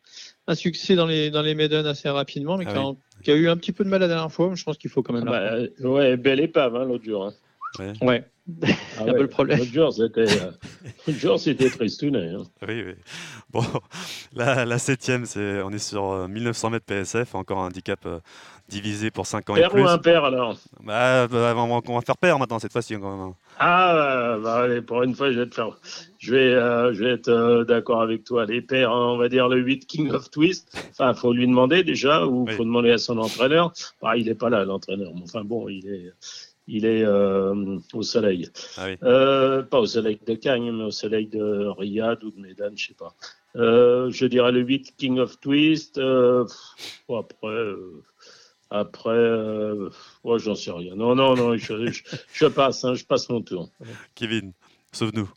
un 0.48 0.56
succès 0.56 0.96
dans 0.96 1.06
les, 1.06 1.30
dans 1.30 1.44
les 1.44 1.54
Maiden 1.54 1.86
assez 1.86 2.10
rapidement, 2.10 2.58
mais 2.58 2.66
ah 2.68 2.94
qui, 3.24 3.32
a, 3.32 3.36
eu 3.36 3.48
un 3.48 3.58
petit 3.58 3.72
peu 3.72 3.84
de 3.84 3.90
mal 3.90 4.00
la 4.00 4.08
dernière 4.08 4.32
fois. 4.32 4.52
Je 4.56 4.64
pense 4.64 4.78
qu'il 4.78 4.90
faut 4.90 5.04
quand 5.04 5.14
même. 5.14 5.28
Ah 5.28 5.58
bah, 5.80 5.88
ouais, 5.88 6.18
belle 6.18 6.40
épave, 6.40 6.76
hein, 6.76 6.86
l'autre 6.86 7.04
jour. 7.04 7.26
Hein. 7.26 7.34
Ouais. 7.78 7.94
ouais. 8.02 8.24
Ah 8.48 9.02
un 9.02 9.14
peu 9.14 9.22
le 9.22 9.28
problème. 9.28 9.60
L'autre 9.60 9.72
jour, 9.72 9.94
c'était, 9.94 10.28
euh, 11.08 11.38
c'était 11.38 11.70
tristounet. 11.70 12.30
Hein. 12.30 12.44
Oui, 12.68 12.84
oui. 12.86 12.94
Bon, 13.50 13.64
la, 14.34 14.66
la 14.66 14.78
septième, 14.78 15.26
c'est, 15.26 15.62
on 15.64 15.72
est 15.72 15.80
sur 15.80 16.28
1900 16.28 16.68
euh, 16.68 16.72
mètres 16.72 16.86
PSF, 16.86 17.34
encore 17.34 17.60
un 17.60 17.68
handicap 17.68 18.00
euh, 18.06 18.20
divisé 18.70 19.10
pour 19.10 19.26
5 19.26 19.50
ans 19.50 19.56
et 19.56 19.62
plus. 19.64 19.70
Père 19.70 19.84
ou 19.84 19.88
impair 19.88 20.24
alors? 20.26 20.58
Bah, 20.84 21.28
bah, 21.28 21.56
on, 21.58 21.96
va, 21.96 22.02
faire 22.02 22.18
père 22.18 22.38
maintenant 22.38 22.60
cette 22.60 22.72
fois-ci. 22.72 22.96
Quand 23.00 23.18
même. 23.18 23.34
Ah, 23.58 24.38
bah, 24.42 24.64
allez, 24.64 24.82
pour 24.82 25.02
une 25.02 25.16
fois, 25.16 25.32
je 25.32 25.40
vais 25.40 25.50
te 25.50 25.56
faire. 25.56 25.70
Je 26.20 26.32
vais, 26.32 26.54
euh, 26.54 26.94
je 26.94 27.04
vais 27.04 27.12
être 27.12 27.30
euh, 27.30 27.64
d'accord 27.64 28.02
avec 28.02 28.24
toi. 28.26 28.46
Les 28.46 28.62
pères, 28.62 28.92
hein, 28.92 29.14
on 29.14 29.18
va 29.18 29.28
dire 29.28 29.48
le 29.48 29.58
8 29.58 29.88
King 29.88 30.12
of 30.12 30.30
Twist. 30.30 30.78
Enfin, 30.92 31.16
faut 31.16 31.34
lui 31.34 31.48
demander 31.48 31.84
déjà, 31.84 32.28
ou 32.28 32.46
il 32.48 32.54
faut 32.54 32.64
demander 32.64 32.92
à 32.92 33.00
son 33.00 33.18
entraîneur. 33.18 33.74
Bah, 34.02 34.18
il 34.18 34.26
n'est 34.26 34.36
pas 34.36 34.50
là, 34.50 34.66
l'entraîneur. 34.66 35.12
Enfin 35.24 35.44
bon, 35.44 35.68
il 35.68 35.88
est, 35.88 36.14
il 36.68 36.86
est 36.86 37.04
euh, 37.04 37.78
au 37.94 38.02
soleil. 38.02 38.50
Ah 38.78 39.64
pas 39.70 39.80
au 39.80 39.86
soleil 39.86 40.20
de 40.26 40.34
Cagnes, 40.36 40.72
mais 40.72 40.86
au 40.86 40.92
soleil 40.92 41.28
de 41.28 41.68
Riyad 41.78 42.24
ou 42.24 42.32
de 42.32 42.40
Medan, 42.40 42.72
je 42.76 42.88
sais 42.88 42.94
pas. 42.94 43.16
je 43.56 44.26
dirais 44.26 44.52
le 44.52 44.62
8 44.62 44.96
King 44.98 45.20
of 45.20 45.40
Twist. 45.40 46.00
après. 47.10 47.76
Après, 48.70 49.10
euh, 49.12 49.90
j'en 50.38 50.56
sais 50.56 50.72
rien. 50.72 50.96
Non, 50.96 51.16
non, 51.16 51.36
non, 51.36 51.56
je, 51.56 52.46
passe, 52.48 52.84
hein, 52.84 52.96
je 52.96 53.06
passe 53.06 53.30
mon 53.30 53.42
tour. 53.42 53.70
Kevin, 54.16 54.54
sauve-nous. 54.92 55.30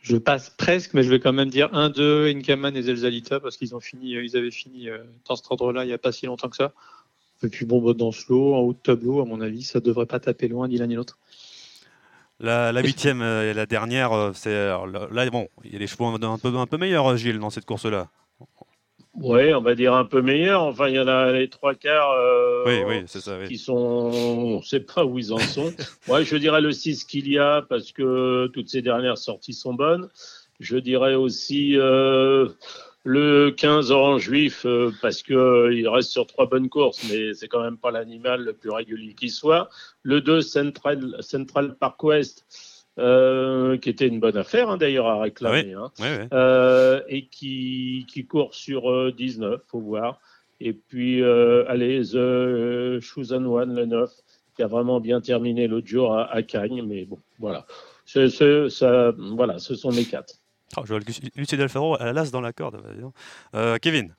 Je 0.00 0.16
passe 0.16 0.50
presque, 0.50 0.94
mais 0.94 1.04
je 1.04 1.10
vais 1.10 1.20
quand 1.20 1.32
même 1.32 1.50
dire 1.50 1.68
1-2, 1.72 2.34
Inkaman 2.36 2.74
et 2.74 2.82
Zelzalita, 2.82 3.38
parce 3.38 3.56
qu'ils 3.56 3.76
ont 3.76 3.80
fini, 3.80 4.16
euh, 4.16 4.24
ils 4.24 4.36
avaient 4.36 4.50
fini 4.50 4.88
euh, 4.88 4.98
dans 5.28 5.36
cet 5.36 5.46
ordre-là 5.48 5.84
il 5.84 5.88
n'y 5.88 5.92
a 5.92 5.98
pas 5.98 6.10
si 6.10 6.26
longtemps 6.26 6.48
que 6.48 6.56
ça. 6.56 6.72
Et 7.44 7.48
puis 7.48 7.64
bon, 7.64 7.82
bah, 7.82 7.92
dans 7.94 8.12
ce 8.12 8.32
lot, 8.32 8.54
en 8.54 8.60
haut 8.60 8.72
de 8.72 8.78
tableau, 8.78 9.20
à 9.20 9.24
mon 9.24 9.40
avis, 9.40 9.62
ça 9.62 9.80
ne 9.80 9.84
devrait 9.84 10.06
pas 10.06 10.20
taper 10.20 10.48
loin 10.48 10.68
ni 10.68 10.78
l'un 10.78 10.86
ni 10.86 10.94
l'autre. 10.94 11.18
La, 12.40 12.72
huitième 12.82 13.22
et 13.22 13.54
la 13.54 13.66
dernière, 13.66 14.32
c'est 14.34 14.66
là, 14.66 15.30
bon, 15.30 15.46
il 15.62 15.72
y 15.72 15.76
a 15.76 15.78
des 15.78 15.86
chevaux 15.86 16.06
un 16.06 16.38
peu, 16.38 16.48
un 16.48 16.66
peu 16.66 16.76
meilleurs, 16.76 17.16
Gilles, 17.16 17.38
dans 17.38 17.50
cette 17.50 17.66
course-là. 17.66 18.08
Oui, 19.14 19.52
on 19.52 19.60
va 19.60 19.74
dire 19.74 19.92
un 19.92 20.06
peu 20.06 20.22
meilleur. 20.22 20.62
Enfin, 20.62 20.88
il 20.88 20.94
y 20.94 20.98
en 20.98 21.06
a 21.06 21.32
les 21.32 21.48
trois 21.48 21.74
quarts 21.74 22.12
euh, 22.12 23.04
qui 23.46 23.58
sont. 23.58 23.74
On 23.74 24.56
ne 24.58 24.62
sait 24.62 24.80
pas 24.80 25.04
où 25.04 25.18
ils 25.18 25.32
en 25.32 25.38
sont. 25.38 25.72
Moi, 26.08 26.22
je 26.22 26.36
dirais 26.36 26.62
le 26.62 26.72
6 26.72 27.04
qu'il 27.04 27.28
y 27.28 27.38
a 27.38 27.62
parce 27.62 27.92
que 27.92 28.46
toutes 28.54 28.70
ces 28.70 28.80
dernières 28.80 29.18
sorties 29.18 29.52
sont 29.52 29.74
bonnes. 29.74 30.08
Je 30.60 30.78
dirais 30.78 31.14
aussi 31.14 31.76
euh, 31.76 32.48
le 33.04 33.50
15 33.50 33.90
Orange 33.90 34.22
Juif 34.22 34.64
euh, 34.64 34.92
parce 35.02 35.22
qu'il 35.22 35.88
reste 35.88 36.10
sur 36.10 36.26
trois 36.26 36.46
bonnes 36.46 36.68
courses, 36.68 37.02
mais 37.10 37.34
c'est 37.34 37.48
quand 37.48 37.62
même 37.62 37.78
pas 37.78 37.90
l'animal 37.90 38.44
le 38.44 38.52
plus 38.52 38.70
régulier 38.70 39.14
qui 39.14 39.28
soit. 39.28 39.68
Le 40.02 40.20
2 40.20 40.40
Central, 40.40 41.16
Central 41.20 41.76
Park 41.78 42.02
West 42.04 42.44
euh, 42.98 43.78
qui 43.78 43.88
était 43.88 44.06
une 44.06 44.20
bonne 44.20 44.36
affaire 44.36 44.68
hein, 44.68 44.76
d'ailleurs 44.76 45.06
à 45.06 45.18
réclamer, 45.18 45.72
hein. 45.72 45.90
euh, 46.34 47.00
et 47.08 47.24
qui, 47.24 48.04
qui 48.06 48.26
court 48.26 48.54
sur 48.54 49.10
19, 49.14 49.50
euh, 49.50 49.56
faut 49.66 49.80
voir. 49.80 50.20
Et 50.60 50.74
puis, 50.74 51.24
allez, 51.24 52.02
The 52.02 53.00
Chosen 53.00 53.46
One, 53.46 53.74
le 53.74 53.86
9, 53.86 54.10
qui 54.54 54.62
a 54.62 54.66
vraiment 54.66 55.00
bien 55.00 55.22
terminé 55.22 55.66
l'autre 55.68 55.86
jour 55.86 56.14
à, 56.14 56.30
à, 56.30 56.42
Cagnes. 56.42 56.82
Mais 56.86 57.06
bon, 57.06 57.18
voilà. 57.38 57.66
Ce, 58.04 58.68
ça, 58.68 59.14
voilà, 59.16 59.58
ce 59.58 59.74
sont 59.74 59.90
mes 59.90 60.04
quatre. 60.04 60.34
Oh, 60.76 60.82
je 60.84 60.94
vois 60.94 61.00
Lucie 61.36 61.56
Delfaro 61.56 61.98
elle 61.98 62.14
l'as 62.14 62.30
dans 62.30 62.40
la 62.40 62.52
corde. 62.52 62.82
Euh, 63.54 63.78
Kevin 63.78 64.14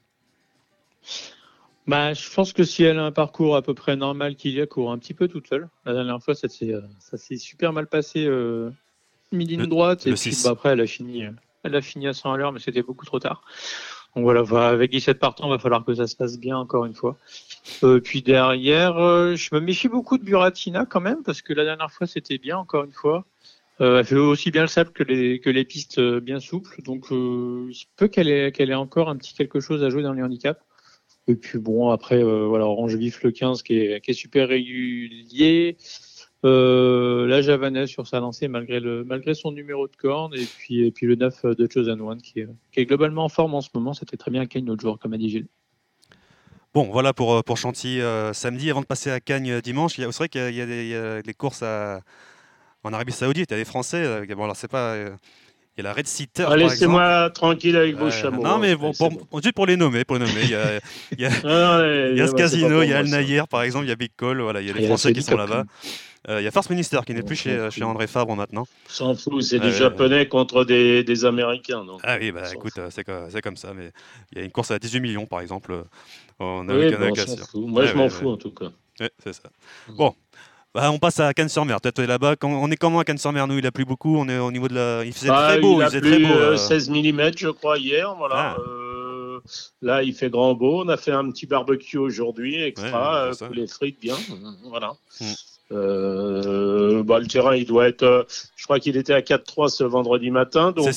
bah, 1.86 2.13
je 2.13 2.33
pense 2.33 2.53
que 2.53 2.63
si 2.63 2.83
elle 2.83 2.98
a 2.98 3.03
un 3.03 3.12
parcours 3.12 3.57
à 3.57 3.62
peu 3.62 3.74
près 3.74 3.98
normal 3.98 4.38
qu'il 4.38 4.51
y 4.51 4.62
a, 4.62 4.65
court 4.65 4.93
un 4.93 4.98
petit 4.98 5.13
peu 5.13 5.27
toute 5.27 5.48
seule. 5.48 5.67
La 5.86 5.93
dernière 5.93 6.24
fois, 6.24 6.33
ça 6.33 6.48
s'est 6.48 7.38
super 7.38 7.74
mal 7.74 7.88
passé, 7.88 8.25
euh, 8.25 8.69
midi 9.33 9.57
de 9.57 9.65
droite. 9.65 10.07
et 10.07 10.13
puis, 10.13 10.31
bah, 10.45 10.51
après, 10.51 10.69
elle 10.69 10.79
a 10.79 10.88
fini, 10.88 11.25
elle 11.63 11.75
a 11.75 11.81
fini 11.81 12.07
à 12.07 12.13
100 12.13 12.31
à 12.31 12.38
l'heure, 12.38 12.53
mais 12.53 12.60
c'était 12.60 12.83
beaucoup 12.83 13.05
trop 13.05 13.19
tard. 13.19 13.43
Donc 14.15 14.25
voilà, 14.25 14.69
avec 14.69 14.91
17 14.91 15.17
partants, 15.17 15.48
il 15.48 15.50
va 15.50 15.60
falloir 15.60 15.83
que 15.83 15.95
ça 15.95 16.05
se 16.05 16.15
passe 16.15 16.38
bien 16.38 16.57
encore 16.57 16.86
une 16.86 16.93
fois. 16.93 17.17
Euh, 17.83 18.00
puis 18.00 18.22
derrière, 18.22 18.98
euh, 18.98 19.36
je 19.36 19.53
me 19.55 19.60
méfie 19.60 19.88
beaucoup 19.88 20.17
de 20.17 20.24
Buratina 20.24 20.86
quand 20.86 21.01
même, 21.01 21.24
parce 21.24 21.41
que 21.41 21.51
la 21.53 21.63
dernière 21.63 21.91
fois, 21.91 22.05
c'était 22.05 22.38
bien 22.38 22.57
encore 22.57 22.83
une 22.83 22.91
fois. 22.91 23.25
Euh, 23.82 24.00
elle 24.00 24.06
fait 24.06 24.15
aussi 24.15 24.51
bien 24.51 24.62
le 24.62 24.68
sable 24.68 24.92
que 24.92 25.03
les, 25.03 25.65
pistes 25.65 25.98
euh, 25.98 26.20
bien 26.20 26.39
souples. 26.39 26.82
Donc, 26.84 27.12
euh, 27.12 27.68
il 27.70 27.74
se 27.74 27.86
peut 27.96 28.08
qu'elle 28.08 28.30
ait, 28.30 28.74
encore 28.75 29.10
un 29.10 29.18
petit 29.18 29.34
quelque 29.34 29.60
chose 29.60 29.84
à 29.84 29.89
jouer 29.89 30.03
dans 30.03 30.13
les 30.13 30.22
handicaps. 30.22 30.62
Et 31.27 31.36
puis, 31.36 31.58
bon, 31.58 31.89
après, 31.89 32.22
voilà, 32.22 32.65
Orange 32.65 32.96
Vif 32.96 33.24
le 33.24 33.32
15 33.32 33.63
qui 33.63 33.77
est, 33.77 34.13
super 34.13 34.50
régulier. 34.50 35.77
Euh, 36.46 37.25
la 37.25 37.42
Javanese 37.42 37.89
sur 37.89 38.06
sa 38.06 38.20
lancée 38.20 38.50
malgré, 38.50 39.34
son 39.34 39.51
numéro 39.53 39.88
de 39.88 39.96
corne. 39.96 40.34
Et 40.36 40.46
puis, 40.46 40.94
le 41.01 41.15
9 41.15 41.46
de 41.46 41.68
Chosen 41.72 42.01
One 42.01 42.22
qui 42.22 42.42
est, 42.75 42.86
globalement 42.86 43.24
en 43.25 43.30
forme 43.30 43.56
en 43.56 43.62
ce 43.62 43.70
moment. 43.74 43.94
C'était 43.94 44.18
très 44.18 44.32
bien 44.32 44.42
à 44.42 44.46
Cagnes 44.46 44.65
l'autre 44.65 44.82
jour, 44.82 45.00
comme 45.00 45.13
a 45.13 45.18
dit 45.18 45.30
Gilles. 45.30 45.48
Bon, 46.74 46.89
voilà 46.92 47.13
pour, 47.13 47.42
pour 47.44 47.58
Chantilly 47.58 48.01
samedi. 48.34 48.70
Avant 48.70 48.82
de 48.82 48.86
passer 48.86 49.10
à 49.10 49.20
Cagnes 49.22 49.62
dimanche, 49.62 49.96
c'est 49.96 50.06
vrai 50.06 50.27
qu'il 50.27 50.42
il 50.50 50.56
y 50.56 50.62
a 50.62 50.65
des, 50.65 50.84
il 50.84 50.89
y 50.89 50.96
a 50.96 51.22
des 51.22 51.34
courses 51.34 51.63
à 51.63 52.01
en 52.84 52.94
Arabie 52.94 53.13
Saoudite, 53.13 53.50
il 53.50 53.54
y 53.54 53.56
a 53.56 53.58
des 53.58 53.66
Français. 53.66 54.04
Euh, 54.04 54.25
bon, 54.36 54.44
alors 54.44 54.56
c'est 54.56 54.68
pas. 54.68 54.94
Euh, 54.94 55.10
il 55.75 55.84
y 55.84 55.88
a 55.88 55.90
la 55.90 55.94
Red 55.94 56.06
Sitter. 56.06 56.46
Ah, 56.48 56.56
laissez-moi 56.56 57.32
tranquille 57.32 57.75
avec 57.75 57.96
vos 57.96 58.12
chameaux. 58.12 58.44
Non, 58.44 58.60
mais 58.60 58.75
bon, 58.75 58.92
juste 58.92 59.56
pour 59.56 59.66
les 59.66 59.75
nommer, 59.75 60.04
pour 60.04 60.18
les 60.18 60.25
nommer, 60.25 60.42
il 60.44 60.52
y 60.52 60.56
a, 60.56 60.80
il 61.12 61.22
y 61.22 61.25
a, 61.25 61.32
ah, 61.46 62.10
il 62.12 62.16
y 62.16 62.22
a 62.22 62.28
ce 62.28 62.34
casino, 62.34 62.84
il 62.84 62.90
y 62.90 62.94
a 62.94 63.00
Al 63.00 63.08
Nayer, 63.08 63.44
par 63.50 63.63
exemple, 63.63 63.86
il 63.86 63.90
y 63.90 63.92
a 63.92 63.96
Big 63.96 64.12
Call, 64.16 64.40
voilà, 64.40 64.62
il 64.62 64.68
y 64.68 64.70
a 64.70 64.74
des 64.74 64.86
Français 64.86 65.13
qui 65.13 65.24
sont 65.24 65.36
là-bas. 65.36 65.63
Euh, 66.30 66.40
il 66.40 66.44
y 66.44 66.48
a 66.48 66.52
First 66.52 66.70
Minister 66.70 67.00
qui 67.06 67.13
n'est 67.13 67.24
plus 67.24 67.36
chez, 67.36 67.70
chez, 67.72 67.84
André 67.84 68.06
Fabre 68.06 68.36
maintenant. 68.36 68.66
S'en 68.88 69.16
fout, 69.16 69.42
c'est 69.42 69.60
des 69.60 69.72
Japonais 69.72 70.28
contre 70.28 70.63
des, 70.63 71.04
des 71.04 71.25
Américains. 71.25 71.84
Donc. 71.84 72.02
Ah 72.04 72.18
oui, 72.22 72.32
bah 72.32 72.44
écoute, 72.54 72.80
c'est 72.92 73.42
comme 73.42 73.58
ça. 73.58 73.74
Mais 73.74 73.92
il 74.32 74.38
y 74.38 74.42
a 74.42 74.46
une 74.46 74.52
course 74.52 74.70
à 74.70 74.78
18 74.78 75.00
millions, 75.00 75.25
par 75.25 75.42
exemple, 75.42 75.86
en 76.38 76.68
oui, 76.70 76.94
Moi, 77.56 77.86
je 77.86 77.96
m'en 77.96 78.10
fous, 78.10 78.30
en 78.30 78.38
tout 78.38 78.52
cas. 78.52 78.72
Oui, 79.00 79.08
c'est 79.24 79.34
ça. 79.34 79.50
Bon, 79.90 80.13
bah, 80.74 80.92
on 80.92 80.98
passe 80.98 81.20
à 81.20 81.34
Cannes-sur-Mer. 81.34 81.77
Es 81.84 82.06
là-bas. 82.08 82.36
On 82.42 82.72
est 82.72 82.75
comment 82.75 83.00
à 83.00 83.03
Cannes-sur-Mer 83.03 83.48
Nous, 83.48 83.60
il 83.60 83.65
a 83.68 83.72
plu 83.72 83.86
beaucoup. 83.86 84.18
On 84.18 84.27
est 84.27 84.39
au 84.39 84.51
niveau 84.51 84.68
de 84.68 84.75
la. 84.75 85.06
Il 85.06 85.13
faisait 85.13 85.27
bah, 85.27 85.50
très 85.50 85.60
beau. 85.60 85.80
Il, 85.80 85.84
a 85.84 85.88
faisait 85.88 86.01
très 86.01 86.20
beau, 86.20 86.58
16 86.58 86.89
euh. 86.89 86.94
mm, 86.94 87.32
je 87.38 87.50
crois, 87.50 87.77
hier. 87.77 88.15
Voilà. 88.15 88.36
Ah. 88.36 88.58
Euh, 88.60 89.39
là, 89.82 90.01
il 90.01 90.13
fait 90.13 90.30
grand 90.30 90.56
beau. 90.56 90.84
On 90.84 90.89
a 90.89 90.98
fait 90.98 91.12
un 91.12 91.30
petit 91.30 91.46
barbecue 91.46 91.98
aujourd'hui, 91.98 92.62
extra. 92.63 93.30
Ouais, 93.30 93.50
les 93.53 93.68
frites 93.68 94.00
bien. 94.01 94.15
Voilà. 94.63 94.94
Mm. 95.22 95.25
Euh, 95.74 97.03
bah, 97.03 97.20
le 97.20 97.27
terrain, 97.27 97.56
il 97.56 97.65
doit 97.65 97.88
être. 97.88 98.25
je 98.56 98.63
crois 98.63 98.80
qu'il 98.80 98.98
était 98.98 99.13
à 99.13 99.22
4-3 99.22 99.70
ce 99.70 99.84
vendredi 99.84 100.32
matin. 100.32 100.72
Donc, 100.72 100.89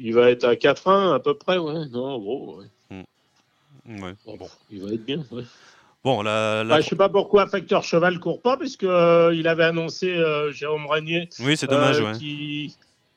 il 0.00 0.14
va 0.14 0.30
être 0.30 0.44
à 0.44 0.54
4-1 0.54 1.14
à 1.14 1.18
peu 1.18 1.34
près. 1.34 1.56
Ouais. 1.56 1.86
Non, 1.90 2.18
gros. 2.18 2.58
Ouais. 2.58 3.04
Mm. 3.86 4.12
Bon, 4.26 4.48
il 4.70 4.82
va 4.82 4.92
être 4.92 5.04
bien. 5.04 5.24
Ouais. 5.30 5.44
Bon, 6.08 6.22
la, 6.22 6.64
bah, 6.64 6.76
je 6.76 6.86
ne 6.86 6.88
sais 6.88 6.96
pas 6.96 7.10
pourquoi 7.10 7.46
Facteur 7.46 7.84
Cheval 7.84 8.18
court 8.18 8.40
pas, 8.40 8.56
puisque 8.56 8.84
euh, 8.84 9.30
il 9.34 9.46
avait 9.46 9.64
annoncé 9.64 10.08
euh, 10.08 10.50
Jérôme 10.52 10.86
Régnier. 10.86 11.28
Oui, 11.40 11.54
c'est 11.54 11.66
dommage, 11.66 12.00
euh, 12.00 12.14
Qui, 12.14 12.74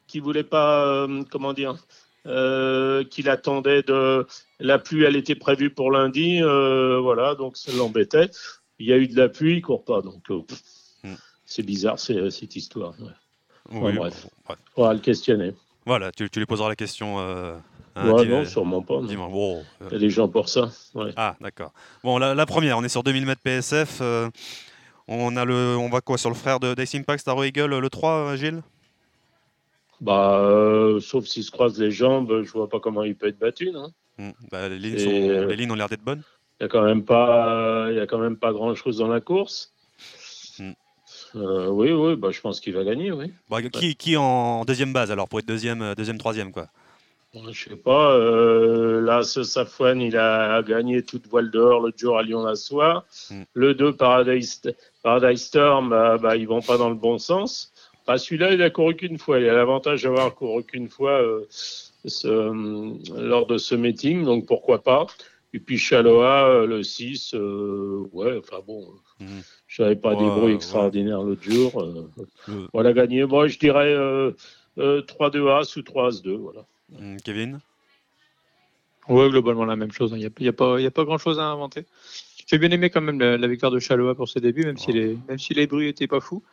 qui 0.07 0.19
voulait 0.19 0.43
pas, 0.43 1.07
comment 1.31 1.53
dire, 1.53 1.77
qu'il 2.25 3.29
attendait 3.29 3.83
de 3.83 4.27
la 4.59 4.77
pluie. 4.77 5.05
Elle 5.05 5.15
était 5.15 5.35
prévue 5.35 5.69
pour 5.69 5.89
lundi, 5.89 6.41
voilà, 6.41 7.35
donc 7.35 7.55
ça 7.55 7.71
l'embêtait. 7.71 8.29
Il 8.77 8.87
y 8.87 8.91
a 8.91 8.97
eu 8.97 9.07
de 9.07 9.15
la 9.15 9.29
pluie, 9.29 9.55
il 9.55 9.61
court 9.61 9.85
pas, 9.85 10.01
donc 10.01 10.29
hmm. 10.29 11.13
c'est 11.45 11.63
bizarre 11.63 11.97
cette 11.97 12.57
histoire. 12.57 12.93
Oui, 13.71 13.93
bref, 13.93 14.27
on 14.75 14.83
va 14.83 14.93
le 14.93 14.99
questionner. 14.99 15.53
Voilà, 15.85 16.11
tu, 16.11 16.29
tu 16.29 16.39
lui 16.39 16.45
poseras 16.45 16.67
la 16.67 16.75
question 16.75 17.19
Ouais, 17.95 18.25
non, 18.25 18.45
sûrement 18.45 18.81
pas. 18.81 18.99
Bon, 18.99 19.63
Il 19.81 19.91
y 19.91 19.95
a 19.95 19.99
des 19.99 20.09
gens 20.09 20.29
pour 20.29 20.47
ça. 20.47 20.69
Ah, 21.17 21.35
d'accord. 21.41 21.73
Bon, 22.03 22.17
la, 22.17 22.45
première, 22.45 22.77
on 22.77 22.83
est 22.83 22.89
sur 22.89 23.03
2000 23.03 23.25
mètres 23.25 23.41
PSF. 23.43 23.99
Euh, 24.01 24.29
on, 25.07 25.35
a 25.35 25.43
le, 25.43 25.75
on 25.77 25.89
va 25.89 25.99
quoi 26.01 26.17
Sur 26.17 26.29
le 26.29 26.35
frère 26.35 26.59
de 26.59 26.73
Dice 26.73 26.95
Impact, 26.95 27.21
Star 27.21 27.43
Eagle, 27.43 27.77
le 27.77 27.89
3, 27.89 28.11
euh, 28.11 28.35
Gilles? 28.37 28.61
Bah, 29.99 30.39
euh, 30.39 30.99
sauf 30.99 31.25
s'il 31.25 31.43
se 31.43 31.51
croise 31.51 31.79
les 31.79 31.91
jambes, 31.91 32.43
je 32.43 32.51
vois 32.51 32.69
pas 32.69 32.79
comment 32.79 33.03
il 33.03 33.15
peut 33.15 33.27
être 33.27 33.37
battu, 33.37 33.71
non 33.71 33.91
hmm, 34.17 34.31
bah, 34.51 34.67
les, 34.67 34.79
lignes 34.79 34.97
sont, 34.97 35.47
les 35.47 35.55
lignes 35.55 35.71
ont 35.71 35.75
l'air 35.75 35.89
d'être 35.89 36.03
bonnes. 36.03 36.23
Il 36.59 36.63
y 36.63 36.65
a 36.65 36.69
quand 36.69 36.81
même 36.81 37.03
pas, 37.03 37.91
y 37.91 37.99
a 37.99 38.07
quand 38.07 38.17
même 38.17 38.37
pas 38.37 38.51
grand 38.51 38.73
chose 38.73 38.97
dans 38.97 39.07
la 39.07 39.21
course. 39.21 39.73
Hmm. 40.57 40.71
oui, 41.35 41.91
oui, 41.91 42.15
bah, 42.15 42.29
je 42.31 42.41
pense 42.41 42.59
qu'il 42.59 42.73
va 42.73 42.83
gagner, 42.83 43.11
oui. 43.11 43.31
Bah, 43.47 43.61
qui, 43.61 43.95
qui 43.95 44.17
en 44.17 44.65
deuxième 44.65 44.91
base 44.91 45.11
alors 45.11 45.27
pour 45.27 45.37
être 45.37 45.47
deuxième, 45.47 45.93
deuxième, 45.95 46.17
troisième 46.17 46.51
quoi? 46.51 46.67
Je 47.33 47.69
sais 47.69 47.75
pas. 47.75 48.13
Euh, 48.13 49.01
là, 49.01 49.23
ce 49.23 49.43
Safwan, 49.43 50.01
il 50.01 50.17
a 50.17 50.61
gagné 50.63 51.03
toute 51.03 51.27
voile 51.27 51.49
dehors 51.49 51.79
l'autre 51.79 51.97
jour 51.97 52.17
à 52.17 52.23
Lyon-la-Soie. 52.23 53.05
Mm. 53.29 53.41
Le 53.53 53.73
2, 53.73 53.93
Paradise, 53.93 54.61
Paradise 55.03 55.43
Storm, 55.43 55.89
bah, 55.89 56.17
bah, 56.17 56.35
ils 56.35 56.47
vont 56.47 56.61
pas 56.61 56.77
dans 56.77 56.89
le 56.89 56.95
bon 56.95 57.17
sens. 57.17 57.71
Bah, 58.05 58.17
Celui-là, 58.17 58.53
il 58.53 58.61
a 58.61 58.69
couru 58.69 58.95
qu'une 58.95 59.17
fois. 59.17 59.39
Il 59.39 59.47
a 59.47 59.53
l'avantage 59.53 60.03
d'avoir 60.03 60.33
couru 60.35 60.63
qu'une 60.63 60.89
fois 60.89 61.21
euh, 61.21 61.45
ce, 61.49 62.27
lors 63.21 63.45
de 63.45 63.57
ce 63.57 63.75
meeting, 63.75 64.23
donc 64.25 64.45
pourquoi 64.45 64.83
pas. 64.83 65.07
Et 65.53 65.59
puis 65.59 65.77
Chaloa, 65.77 66.47
euh, 66.47 66.65
le 66.65 66.81
6, 66.81 67.33
euh, 67.33 68.07
ouais, 68.13 68.37
enfin 68.39 68.61
bon, 68.65 68.87
mm. 69.19 69.25
je 69.67 69.83
n'avais 69.83 69.95
pas 69.95 70.15
des 70.15 70.25
bruits 70.25 70.55
extraordinaires 70.55 71.21
l'autre 71.21 71.43
jour. 71.43 71.85
Voilà, 72.73 72.93
gagné. 72.93 73.25
Moi, 73.25 73.47
je 73.47 73.59
dirais 73.59 73.95
3-2 74.77 75.49
As 75.49 75.77
ou 75.77 75.81
3 75.81 76.07
As 76.07 76.21
2, 76.21 76.35
voilà. 76.35 76.65
Hmm, 76.91 77.17
Kevin? 77.17 77.59
Ouais, 79.07 79.29
globalement 79.29 79.65
la 79.65 79.75
même 79.75 79.91
chose. 79.91 80.11
Il 80.11 80.25
hein. 80.25 80.29
n'y 80.39 80.47
a, 80.47 80.51
a, 80.51 80.85
a, 80.87 80.91
pas, 80.91 81.03
grand 81.03 81.17
chose 81.17 81.39
à 81.39 81.45
inventer. 81.45 81.85
J'ai 82.47 82.57
bien 82.57 82.71
aimé 82.71 82.89
quand 82.89 83.01
même 83.01 83.19
la, 83.19 83.47
victoire 83.47 83.71
de 83.71 83.79
Chaloa 83.79 84.13
pour 84.13 84.27
ses 84.27 84.41
débuts, 84.41 84.65
même, 84.65 84.77
si, 84.77 84.91
les, 84.91 85.17
même 85.27 85.39
si 85.39 85.53
les 85.53 85.67
bruits 85.67 85.85
n'étaient 85.87 86.07
pas 86.07 86.19
fous. 86.19 86.43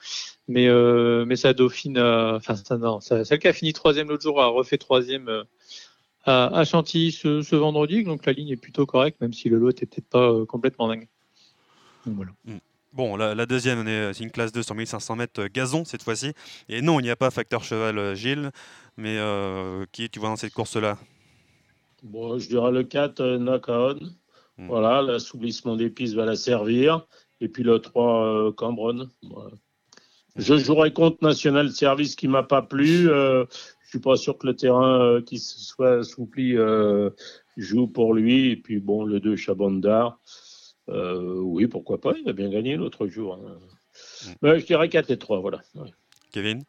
Mais, 0.46 0.68
euh, 0.68 1.24
mais 1.26 1.36
sa 1.36 1.52
dauphine, 1.52 1.98
enfin, 1.98 2.54
non, 2.78 3.00
celle 3.00 3.38
qui 3.38 3.48
a 3.48 3.52
fini 3.52 3.72
troisième 3.72 4.08
l'autre 4.08 4.22
jour 4.22 4.40
a 4.40 4.46
refait 4.46 4.78
troisième 4.78 5.28
euh, 5.28 5.44
à, 6.24 6.64
Chantilly 6.64 7.12
ce, 7.12 7.56
vendredi. 7.56 8.04
Donc 8.04 8.26
la 8.26 8.32
ligne 8.32 8.50
est 8.50 8.56
plutôt 8.56 8.86
correcte, 8.86 9.20
même 9.20 9.32
si 9.32 9.48
le 9.48 9.58
lot 9.58 9.70
était 9.70 9.86
peut-être 9.86 10.08
pas 10.08 10.30
euh, 10.30 10.44
complètement 10.44 10.88
dingue. 10.88 11.08
voilà. 12.06 12.32
Hmm. 12.44 12.58
Bon, 12.92 13.16
la, 13.16 13.46
deuxième, 13.46 13.84
c'est 14.14 14.24
une 14.24 14.30
classe 14.30 14.50
2 14.50 14.62
sur 14.62 14.74
1500 14.74 15.16
mètres 15.16 15.46
gazon 15.46 15.84
cette 15.84 16.02
fois-ci. 16.02 16.32
Et 16.68 16.80
non, 16.80 17.00
il 17.00 17.04
n'y 17.04 17.10
a 17.10 17.16
pas 17.16 17.30
facteur 17.30 17.62
cheval 17.62 18.14
Gilles. 18.14 18.50
Mais 18.96 19.16
euh, 19.18 19.84
qui 19.92 20.10
tu 20.10 20.18
vois 20.18 20.30
dans 20.30 20.36
cette 20.36 20.52
course-là? 20.52 20.98
Bon, 22.02 22.38
Je 22.38 22.48
dirais 22.48 22.70
le 22.70 22.84
4, 22.84 23.20
euh, 23.20 23.38
Nakaon. 23.38 23.98
Hmm. 24.56 24.66
Voilà, 24.66 25.02
l'assouplissement 25.02 25.76
des 25.76 25.90
pistes 25.90 26.14
va 26.14 26.24
la 26.24 26.36
servir. 26.36 27.06
Et 27.40 27.48
puis 27.48 27.62
le 27.62 27.78
3, 27.78 28.24
euh, 28.24 28.52
Cambron. 28.52 29.08
Je 30.36 30.56
jouerai 30.56 30.92
contre 30.92 31.18
National 31.22 31.70
Service 31.70 32.14
qui 32.14 32.28
m'a 32.28 32.42
pas 32.42 32.62
plu. 32.62 33.10
Euh, 33.10 33.44
je 33.84 33.90
suis 33.90 33.98
pas 34.00 34.16
sûr 34.16 34.38
que 34.38 34.46
le 34.46 34.54
terrain 34.54 35.22
qui 35.24 35.38
soit 35.38 35.98
assoupli 36.00 36.56
joue 37.56 37.86
pour 37.88 38.14
lui. 38.14 38.50
Et 38.50 38.56
puis 38.56 38.80
bon, 38.80 39.04
le 39.04 39.18
2, 39.18 39.34
Chabandar. 39.36 40.20
Oui, 40.88 41.66
pourquoi 41.66 42.00
pas, 42.00 42.14
il 42.18 42.28
a 42.28 42.32
bien 42.32 42.48
gagné 42.48 42.76
l'autre 42.76 43.06
jour. 43.06 43.34
Hein. 43.34 43.58
Hmm. 44.42 44.58
je 44.58 44.64
dirais 44.64 44.88
4 44.88 45.10
et 45.10 45.18
3, 45.18 45.40
voilà. 45.40 45.62
Kevin? 46.32 46.64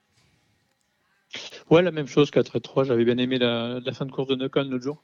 Ouais, 1.69 1.81
la 1.81 1.91
même 1.91 2.07
chose, 2.07 2.31
4 2.31 2.55
et 2.55 2.61
3. 2.61 2.85
J'avais 2.85 3.05
bien 3.05 3.17
aimé 3.17 3.38
la, 3.38 3.81
fin 3.93 4.05
de 4.05 4.11
course 4.11 4.27
de 4.27 4.35
Nocon 4.35 4.63
l'autre 4.63 4.83
jour. 4.83 5.03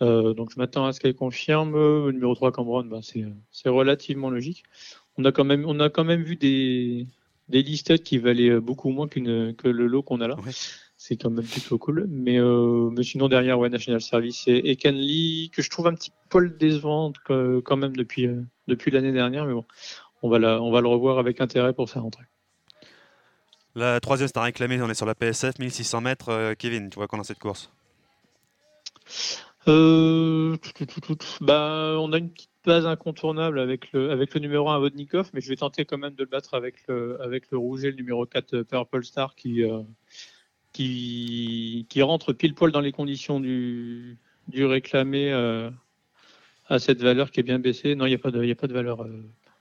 Euh, 0.00 0.32
donc 0.32 0.52
je 0.52 0.58
m'attends 0.58 0.86
à 0.86 0.92
ce 0.92 1.00
qu'elle 1.00 1.14
confirme. 1.14 1.74
Le 1.74 2.12
numéro 2.12 2.34
3, 2.34 2.52
Cambron, 2.52 2.84
bah, 2.84 3.00
c'est 3.02 3.68
relativement 3.68 4.30
logique. 4.30 4.64
On 5.16 5.24
a 5.24 5.32
quand 5.32 5.44
même, 5.44 5.64
on 5.66 5.80
a 5.80 5.90
quand 5.90 6.04
même 6.04 6.22
vu 6.22 6.36
des, 6.36 7.06
des 7.48 7.62
listes 7.62 8.02
qui 8.04 8.18
valaient 8.18 8.60
beaucoup 8.60 8.90
moins 8.90 9.08
que 9.08 9.18
le 9.18 9.86
lot 9.86 10.02
qu'on 10.02 10.20
a 10.20 10.28
là. 10.28 10.36
C'est 11.00 11.16
quand 11.16 11.30
même 11.30 11.46
plutôt 11.46 11.78
cool. 11.78 12.06
Mais, 12.08 12.40
euh, 12.40 12.90
mais 12.90 13.04
sinon, 13.04 13.28
derrière, 13.28 13.58
ouais, 13.58 13.68
National 13.68 14.00
Service 14.00 14.48
et, 14.48 14.70
et 14.70 14.76
Canly, 14.76 15.50
que 15.54 15.62
je 15.62 15.70
trouve 15.70 15.86
un 15.86 15.94
petit 15.94 16.10
peu 16.28 16.48
décevant 16.48 17.12
quand 17.26 17.76
même 17.76 17.96
depuis, 17.96 18.26
euh, 18.26 18.42
depuis 18.66 18.90
l'année 18.90 19.12
dernière. 19.12 19.44
Mais 19.46 19.54
bon, 19.54 19.64
on 20.22 20.28
va, 20.28 20.38
la, 20.38 20.60
on 20.62 20.70
va 20.70 20.80
le 20.80 20.88
revoir 20.88 21.18
avec 21.18 21.40
intérêt 21.40 21.72
pour 21.72 21.88
sa 21.88 22.00
rentrée. 22.00 22.24
La 23.74 24.00
troisième, 24.00 24.28
c'est 24.28 24.38
un 24.38 24.42
réclamé, 24.42 24.80
on 24.82 24.88
est 24.88 24.94
sur 24.94 25.06
la 25.06 25.14
PSF, 25.14 25.58
1600 25.58 26.00
mètres. 26.00 26.30
Euh, 26.30 26.54
Kevin, 26.54 26.90
tu 26.90 26.96
vois 26.96 27.06
quoi 27.06 27.18
dans 27.18 27.24
cette 27.24 27.38
course? 27.38 27.70
Euh, 29.68 30.56
bah, 31.40 31.96
on 31.98 32.12
a 32.12 32.18
une 32.18 32.30
petite 32.30 32.50
pas 32.64 32.86
incontournable 32.86 33.60
avec 33.60 33.92
le, 33.92 34.10
avec 34.10 34.34
le 34.34 34.40
numéro 34.40 34.68
1 34.68 34.78
Vodnikov, 34.78 35.30
mais 35.32 35.40
je 35.40 35.48
vais 35.48 35.56
tenter 35.56 35.84
quand 35.84 35.98
même 35.98 36.14
de 36.14 36.24
le 36.24 36.28
battre 36.28 36.54
avec 36.54 36.86
le, 36.88 37.20
avec 37.22 37.50
le 37.50 37.58
rouge 37.58 37.84
et 37.84 37.90
le 37.90 37.96
numéro 37.96 38.26
4 38.26 38.62
Purple 38.62 39.04
Star 39.04 39.34
qui, 39.34 39.62
qui, 40.72 41.86
qui 41.88 42.02
rentre 42.02 42.32
pile 42.32 42.54
poil 42.54 42.72
dans 42.72 42.80
les 42.80 42.92
conditions 42.92 43.40
du, 43.40 44.18
du 44.48 44.66
réclamé 44.66 45.32
à 46.68 46.78
cette 46.78 47.02
valeur 47.02 47.30
qui 47.30 47.40
est 47.40 47.44
bien 47.44 47.58
baissée. 47.58 47.94
Non, 47.94 48.06
il 48.06 48.10
n'y 48.10 48.14
a, 48.14 48.18
pas 48.18 48.30
de, 48.30 48.50
a 48.50 48.54
pas 48.54 48.66
de 48.66 48.72
valeur 48.72 49.06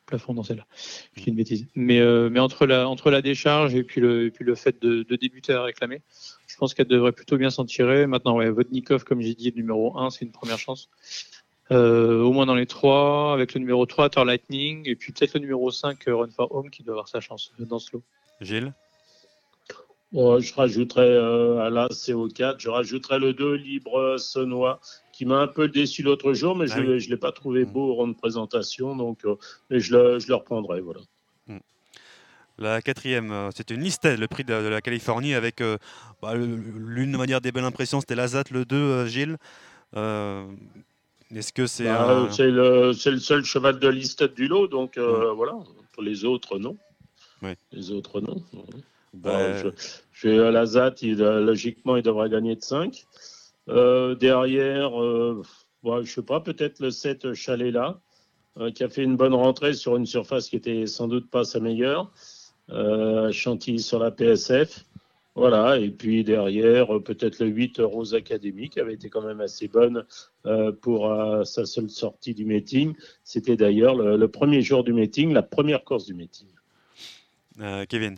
plafond 0.08 0.34
dans 0.34 0.42
celle-là. 0.42 0.66
Je 1.14 1.22
dis 1.22 1.30
une 1.30 1.36
bêtise. 1.36 1.68
Mais, 1.76 2.00
euh, 2.00 2.30
mais 2.32 2.40
entre, 2.40 2.66
la, 2.66 2.90
entre 2.90 3.12
la 3.12 3.22
décharge 3.22 3.76
et 3.76 3.84
puis 3.84 4.02
le, 4.02 4.26
et 4.26 4.32
puis 4.32 4.44
le 4.44 4.56
fait 4.56 4.82
de, 4.82 5.04
de 5.04 5.16
débuter 5.16 5.54
à 5.54 5.62
réclamer, 5.62 6.02
je 6.48 6.56
pense 6.58 6.74
qu'elle 6.74 6.88
devrait 6.88 7.12
plutôt 7.12 7.38
bien 7.38 7.52
s'en 7.52 7.66
tirer. 7.66 8.08
Maintenant, 8.08 8.38
ouais, 8.38 8.50
Vodnikov, 8.50 9.04
comme 9.04 9.22
j'ai 9.22 9.36
dit, 9.36 9.54
numéro 9.56 9.98
1, 10.00 10.10
c'est 10.10 10.26
une 10.26 10.32
première 10.32 10.58
chance. 10.58 10.90
Euh, 11.70 12.22
au 12.22 12.32
moins 12.32 12.46
dans 12.46 12.56
les 12.56 12.66
trois, 12.66 13.34
avec 13.34 13.54
le 13.54 13.60
numéro 13.60 13.86
3, 13.86 14.10
Thor 14.10 14.26
Lightning, 14.26 14.88
et 14.88 14.96
puis 14.96 15.12
peut-être 15.12 15.34
le 15.34 15.42
numéro 15.42 15.70
5, 15.70 16.02
Run 16.08 16.30
for 16.30 16.54
Home, 16.56 16.70
qui 16.70 16.82
doit 16.84 16.94
avoir 16.94 17.10
sa 17.10 17.20
chance 17.20 17.52
dans 17.60 17.80
ce 17.80 17.92
lot. 17.94 18.04
Gilles? 18.40 18.74
Je 20.14 20.54
rajouterais 20.54 21.02
euh, 21.02 21.60
à 21.60 21.70
la 21.70 21.88
CO4, 21.90 22.56
je 22.60 22.70
rajouterais 22.70 23.20
le 23.20 23.34
2 23.34 23.56
Libre 23.56 24.18
Sonois 24.18 24.80
qui 25.18 25.26
m'a 25.26 25.40
un 25.40 25.48
peu 25.48 25.68
déçu 25.68 26.04
l'autre 26.04 26.34
jour, 26.34 26.56
mais 26.56 26.68
je 26.68 26.78
ne 26.80 26.96
ah 26.96 27.06
l'ai 27.10 27.18
pas 27.18 27.32
trouvé 27.32 27.66
mm. 27.66 27.72
beau 27.72 28.06
de 28.06 28.14
présentation, 28.14 28.96
donc 28.96 29.26
euh, 29.26 29.36
mais 29.72 29.80
je, 29.80 29.98
le, 29.98 30.20
je 30.20 30.28
le 30.28 30.36
reprendrai. 30.36 30.80
Voilà. 30.80 31.00
Mm. 31.48 31.58
La 32.60 32.84
quatrième, 32.84 33.32
euh, 33.32 33.50
c'est 33.56 33.72
une 33.72 33.82
liste, 33.82 34.06
le 34.06 34.28
prix 34.28 34.44
de, 34.44 34.54
la 34.54 34.80
Californie, 34.80 35.34
avec 35.34 35.60
euh, 35.62 35.80
bah, 36.22 36.36
l'une 36.36 37.12
de 37.12 37.18
manière 37.18 37.42
des 37.42 37.52
belles 37.52 37.64
impressions, 37.64 38.00
c'était 38.00 38.14
l'Azat, 38.14 38.44
le 38.52 38.64
2, 38.64 39.08
Gilles. 39.08 39.38
Est-ce 39.96 41.52
que 41.52 41.66
c'est 41.66 41.86
bah, 41.86 42.30
C'est 42.32 42.52
le, 42.52 42.92
le, 42.92 42.94
seul 42.94 43.44
cheval 43.44 43.80
de 43.80 43.88
liste 43.88 44.24
du 44.36 44.48
lot, 44.48 44.68
donc 44.68 44.98
mm. 44.98 45.32
voilà. 45.36 45.54
Pour 45.94 46.04
les 46.04 46.26
autres, 46.26 46.60
non. 46.60 46.78
Les 47.72 47.90
autres, 47.90 48.22
non. 48.22 48.44
Bah, 49.16 49.64
je, 49.64 49.70
je, 50.14 50.30
l'Azat, 50.30 50.94
logiquement, 51.02 51.96
il 51.96 52.04
devrait 52.04 52.30
gagner 52.30 52.56
de 52.56 52.62
5. 52.62 53.08
Euh, 53.70 54.16
derrière, 54.16 55.02
euh, 55.02 55.44
ne 55.84 56.02
je 56.04 56.12
sais 56.12 56.22
pas, 56.22 56.40
peut-être 56.40 56.80
le 56.80 56.92
7 56.92 57.34
Chalet 57.34 57.74
là, 57.74 58.00
euh, 58.58 58.72
qui 58.72 58.84
a 58.84 58.90
fait 58.90 59.04
une 59.04 59.18
bonne 59.18 59.34
rentrée 59.34 59.74
sur 59.74 59.98
une 59.98 60.06
surface 60.06 60.50
qui 60.50 60.56
était 60.56 60.88
sans 60.88 61.08
doute 61.08 61.30
pas 61.30 61.44
sa 61.44 61.60
meilleure. 61.60 62.12
Chantilly 63.32 63.80
sur 63.80 64.00
la 64.00 64.12
PSF. 64.12 64.84
Voilà, 65.36 65.78
et 65.78 65.90
puis 65.90 66.24
derrière, 66.26 66.88
peut-être 67.02 67.40
le 67.40 67.48
8 67.48 67.80
Rose 67.80 68.14
Academy, 68.14 68.70
qui 68.70 68.82
avait 68.82 68.96
été 68.96 69.08
quand 69.10 69.22
même 69.22 69.40
assez 69.40 69.70
bonne 69.70 70.04
pour 70.82 71.10
sa 71.46 71.66
seule 71.66 71.90
sortie 71.90 72.34
du 72.34 72.44
meeting. 72.44 72.94
C'était 73.24 73.56
d'ailleurs 73.56 73.96
le, 73.96 74.28
premier 74.28 74.62
jour 74.62 74.84
du 74.84 74.92
meeting, 74.92 75.32
la 75.32 75.44
première 75.44 75.86
course 75.86 76.08
du 76.08 76.14
meeting. 76.14 76.48
Kevin 77.88 78.18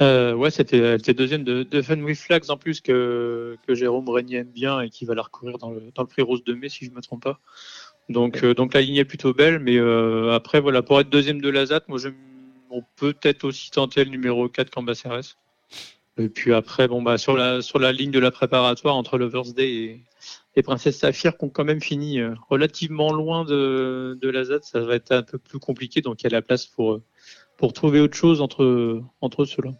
euh, 0.00 0.34
ouais, 0.34 0.50
c'était, 0.50 0.78
elle 0.78 1.00
était 1.00 1.14
deuxième 1.14 1.44
de, 1.44 1.62
de 1.62 1.82
Fun 1.82 2.00
with 2.02 2.18
Flags 2.18 2.50
en 2.50 2.56
plus 2.56 2.80
que, 2.80 3.56
que 3.66 3.74
Jérôme 3.74 4.08
Régnier 4.08 4.38
aime 4.38 4.50
bien 4.50 4.80
et 4.80 4.90
qui 4.90 5.04
va 5.04 5.14
la 5.14 5.22
recourir 5.22 5.58
dans 5.58 5.70
le, 5.70 5.82
dans 5.94 6.02
le 6.02 6.08
prix 6.08 6.22
Rose 6.22 6.44
de 6.44 6.54
mai 6.54 6.68
si 6.68 6.84
je 6.84 6.90
ne 6.90 6.96
me 6.96 7.00
trompe 7.00 7.22
pas. 7.22 7.40
Donc, 8.08 8.44
euh, 8.44 8.54
donc 8.54 8.74
la 8.74 8.82
ligne 8.82 8.96
est 8.96 9.04
plutôt 9.04 9.34
belle, 9.34 9.58
mais 9.58 9.76
euh, 9.76 10.32
après 10.32 10.60
voilà 10.60 10.82
pour 10.82 11.00
être 11.00 11.08
deuxième 11.08 11.40
de 11.40 11.48
Lazat, 11.48 11.80
moi 11.88 11.98
je, 11.98 12.10
on 12.70 12.82
peut 12.96 13.12
peut-être 13.12 13.44
aussi 13.44 13.70
tenter 13.70 14.04
le 14.04 14.10
numéro 14.10 14.48
4 14.48 14.70
Cambacérès. 14.70 15.36
Et 16.18 16.28
puis 16.28 16.54
après 16.54 16.88
bon 16.88 17.02
bah 17.02 17.18
sur 17.18 17.36
la 17.36 17.62
sur 17.62 17.78
la 17.78 17.92
ligne 17.92 18.10
de 18.10 18.18
la 18.18 18.30
préparatoire 18.30 18.96
entre 18.96 19.18
Lovers 19.18 19.52
Day 19.54 19.70
et, 19.70 20.00
et 20.54 20.62
Princesse 20.62 20.98
Saphir 20.98 21.36
qui 21.36 21.44
ont 21.44 21.50
quand 21.50 21.64
même 21.64 21.82
fini 21.82 22.20
euh, 22.20 22.34
relativement 22.48 23.12
loin 23.12 23.44
de, 23.44 24.16
de 24.20 24.28
Lazat, 24.30 24.60
ça 24.62 24.80
va 24.80 24.94
être 24.94 25.12
un 25.12 25.22
peu 25.22 25.38
plus 25.38 25.58
compliqué 25.58 26.00
donc 26.00 26.22
il 26.22 26.24
y 26.24 26.26
a 26.28 26.30
la 26.30 26.42
place 26.42 26.66
pour 26.66 27.00
pour 27.56 27.72
trouver 27.72 28.00
autre 28.00 28.16
chose 28.16 28.40
entre 28.40 29.02
entre 29.20 29.44
ceux-là. 29.44 29.72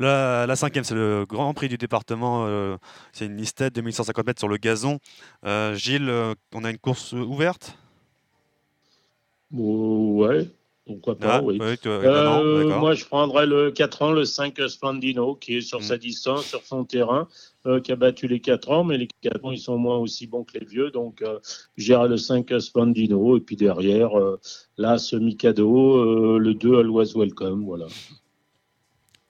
La, 0.00 0.56
cinquième, 0.56 0.84
c'est 0.84 0.94
le 0.94 1.26
Grand 1.28 1.52
Prix 1.52 1.68
du 1.68 1.76
département. 1.76 2.46
Euh, 2.46 2.76
c'est 3.12 3.26
une 3.26 3.36
listette 3.36 3.74
de 3.74 3.82
1150 3.82 4.26
mètres 4.26 4.40
sur 4.40 4.48
le 4.48 4.56
gazon. 4.56 4.98
Euh, 5.44 5.74
Gilles, 5.74 6.08
euh, 6.08 6.34
on 6.54 6.64
a 6.64 6.70
une 6.70 6.78
course 6.78 7.12
ouverte? 7.12 7.76
Ouais, 9.52 10.48
pourquoi 10.86 11.18
pas, 11.18 11.36
ah, 11.36 11.42
oui. 11.42 11.58
moi, 11.58 12.94
je 12.94 13.04
prendrais 13.04 13.46
le 13.46 13.72
4 13.72 14.02
ans, 14.02 14.12
le 14.12 14.24
5 14.24 14.58
Spandino, 14.68 15.34
qui 15.34 15.56
est 15.56 15.60
sur 15.60 15.80
mm. 15.80 15.82
sa 15.82 15.98
distance, 15.98 16.46
sur 16.46 16.62
son 16.62 16.84
terrain, 16.84 17.28
qui 17.84 17.92
a 17.92 17.96
battu 17.96 18.26
les 18.26 18.40
4 18.40 18.70
ans, 18.70 18.84
mais 18.84 18.96
les 18.96 19.08
4 19.20 19.44
ans, 19.44 19.50
ils 19.50 19.58
sont 19.58 19.76
moins 19.76 19.98
aussi 19.98 20.26
bons 20.26 20.44
que 20.44 20.56
les 20.58 20.64
vieux. 20.64 20.90
Donc, 20.90 21.22
j'irai 21.76 22.08
le 22.08 22.16
5 22.16 22.58
Spandino. 22.58 23.36
Et 23.36 23.40
puis 23.40 23.56
derrière, 23.56 24.12
là, 24.78 24.96
ce 24.96 25.16
Mikado, 25.16 26.38
le 26.38 26.54
2 26.54 26.78
Always 26.78 27.12
Welcome. 27.14 27.64
Voilà. 27.64 27.86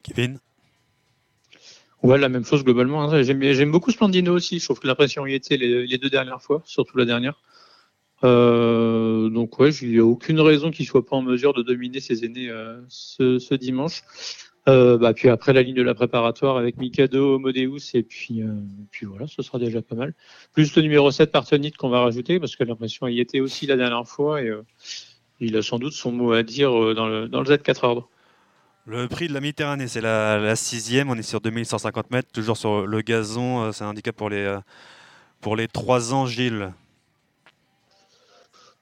Kevin? 0.02 0.38
Ouais, 2.02 2.16
la 2.16 2.30
même 2.30 2.44
chose 2.44 2.64
globalement. 2.64 3.22
J'aime 3.22 3.70
beaucoup 3.70 3.90
Splendino 3.90 4.34
aussi. 4.34 4.58
Je 4.58 4.64
trouve 4.64 4.80
que 4.80 4.86
l'impression 4.86 5.26
y 5.26 5.34
était 5.34 5.58
les, 5.58 5.98
deux 5.98 6.08
dernières 6.08 6.40
fois, 6.40 6.62
surtout 6.64 6.96
la 6.96 7.04
dernière. 7.04 7.38
Euh, 8.24 9.28
donc 9.28 9.58
ouais, 9.58 9.70
il 9.70 9.90
n'y 9.90 9.98
a 9.98 10.04
aucune 10.04 10.40
raison 10.40 10.70
qu'il 10.70 10.86
soit 10.86 11.04
pas 11.04 11.16
en 11.16 11.22
mesure 11.22 11.52
de 11.54 11.62
dominer 11.62 12.00
ses 12.00 12.24
aînés 12.24 12.48
euh, 12.48 12.80
ce, 12.88 13.54
dimanche. 13.54 14.02
Euh, 14.68 14.98
bah, 14.98 15.14
puis 15.14 15.28
après 15.28 15.52
la 15.52 15.62
ligne 15.62 15.74
de 15.74 15.82
la 15.82 15.94
préparatoire 15.94 16.56
avec 16.56 16.76
Mikado, 16.78 17.38
Modeus 17.38 17.94
et 17.94 18.02
puis, 18.02 18.42
puis 18.90 19.06
voilà, 19.06 19.26
ce 19.26 19.42
sera 19.42 19.58
déjà 19.58 19.82
pas 19.82 19.94
mal. 19.94 20.14
Plus 20.52 20.74
le 20.76 20.82
numéro 20.82 21.10
7 21.10 21.30
Partenite 21.30 21.76
qu'on 21.76 21.88
va 21.90 22.00
rajouter 22.00 22.40
parce 22.40 22.56
que 22.56 22.64
l'impression 22.64 23.08
y 23.08 23.20
était 23.20 23.40
aussi 23.40 23.66
la 23.66 23.76
dernière 23.76 24.06
fois 24.06 24.42
et 24.42 24.50
il 25.40 25.56
a 25.56 25.62
sans 25.62 25.78
doute 25.78 25.92
son 25.92 26.12
mot 26.12 26.32
à 26.32 26.42
dire 26.42 26.94
dans 26.94 27.08
le, 27.08 27.28
dans 27.28 27.40
le 27.42 27.46
Z4 27.46 27.84
ordre. 27.84 28.10
Le 28.86 29.08
prix 29.08 29.28
de 29.28 29.34
la 29.34 29.40
Méditerranée, 29.40 29.88
c'est 29.88 30.00
la, 30.00 30.56
sixième. 30.56 31.10
On 31.10 31.14
est 31.14 31.22
sur 31.22 31.40
2150 31.40 32.10
mètres, 32.10 32.28
toujours 32.32 32.56
sur 32.56 32.86
le 32.86 33.00
gazon. 33.02 33.64
Euh, 33.64 33.72
c'est 33.72 33.84
un 33.84 33.88
handicap 33.88 34.16
pour 34.16 34.30
les, 34.30 34.44
euh, 34.44 34.58
pour 35.40 35.54
les 35.54 35.68
3 35.68 36.14
ans, 36.14 36.26
Gilles. 36.26 36.72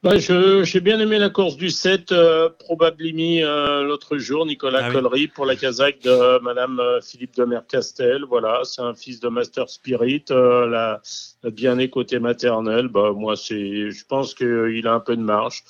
Bah, 0.04 0.16
j'ai 0.16 0.80
bien 0.80 1.00
aimé 1.00 1.18
la 1.18 1.28
course 1.28 1.56
du 1.56 1.70
7, 1.70 2.12
euh, 2.12 2.48
probablement 2.60 3.82
l'autre 3.82 4.16
jour, 4.18 4.46
Nicolas 4.46 4.84
ah 4.84 4.92
Collery 4.92 5.26
pour 5.26 5.44
la 5.44 5.56
casaque 5.56 5.98
de 6.02 6.38
Madame 6.38 6.80
Philippe 7.02 7.34
de 7.34 7.44
Mercastel. 7.44 8.24
Voilà, 8.24 8.60
c'est 8.62 8.80
un 8.80 8.94
fils 8.94 9.18
de 9.18 9.28
Master 9.28 9.68
Spirit, 9.68 10.26
la, 10.30 11.02
bien 11.42 11.74
né 11.74 11.90
côté 11.90 12.20
maternel. 12.20 12.86
Bah, 12.86 13.10
moi, 13.12 13.34
je 13.34 14.04
pense 14.04 14.34
qu'il 14.34 14.86
a 14.86 14.94
un 14.94 15.00
peu 15.00 15.16
de 15.16 15.22
marge 15.22 15.64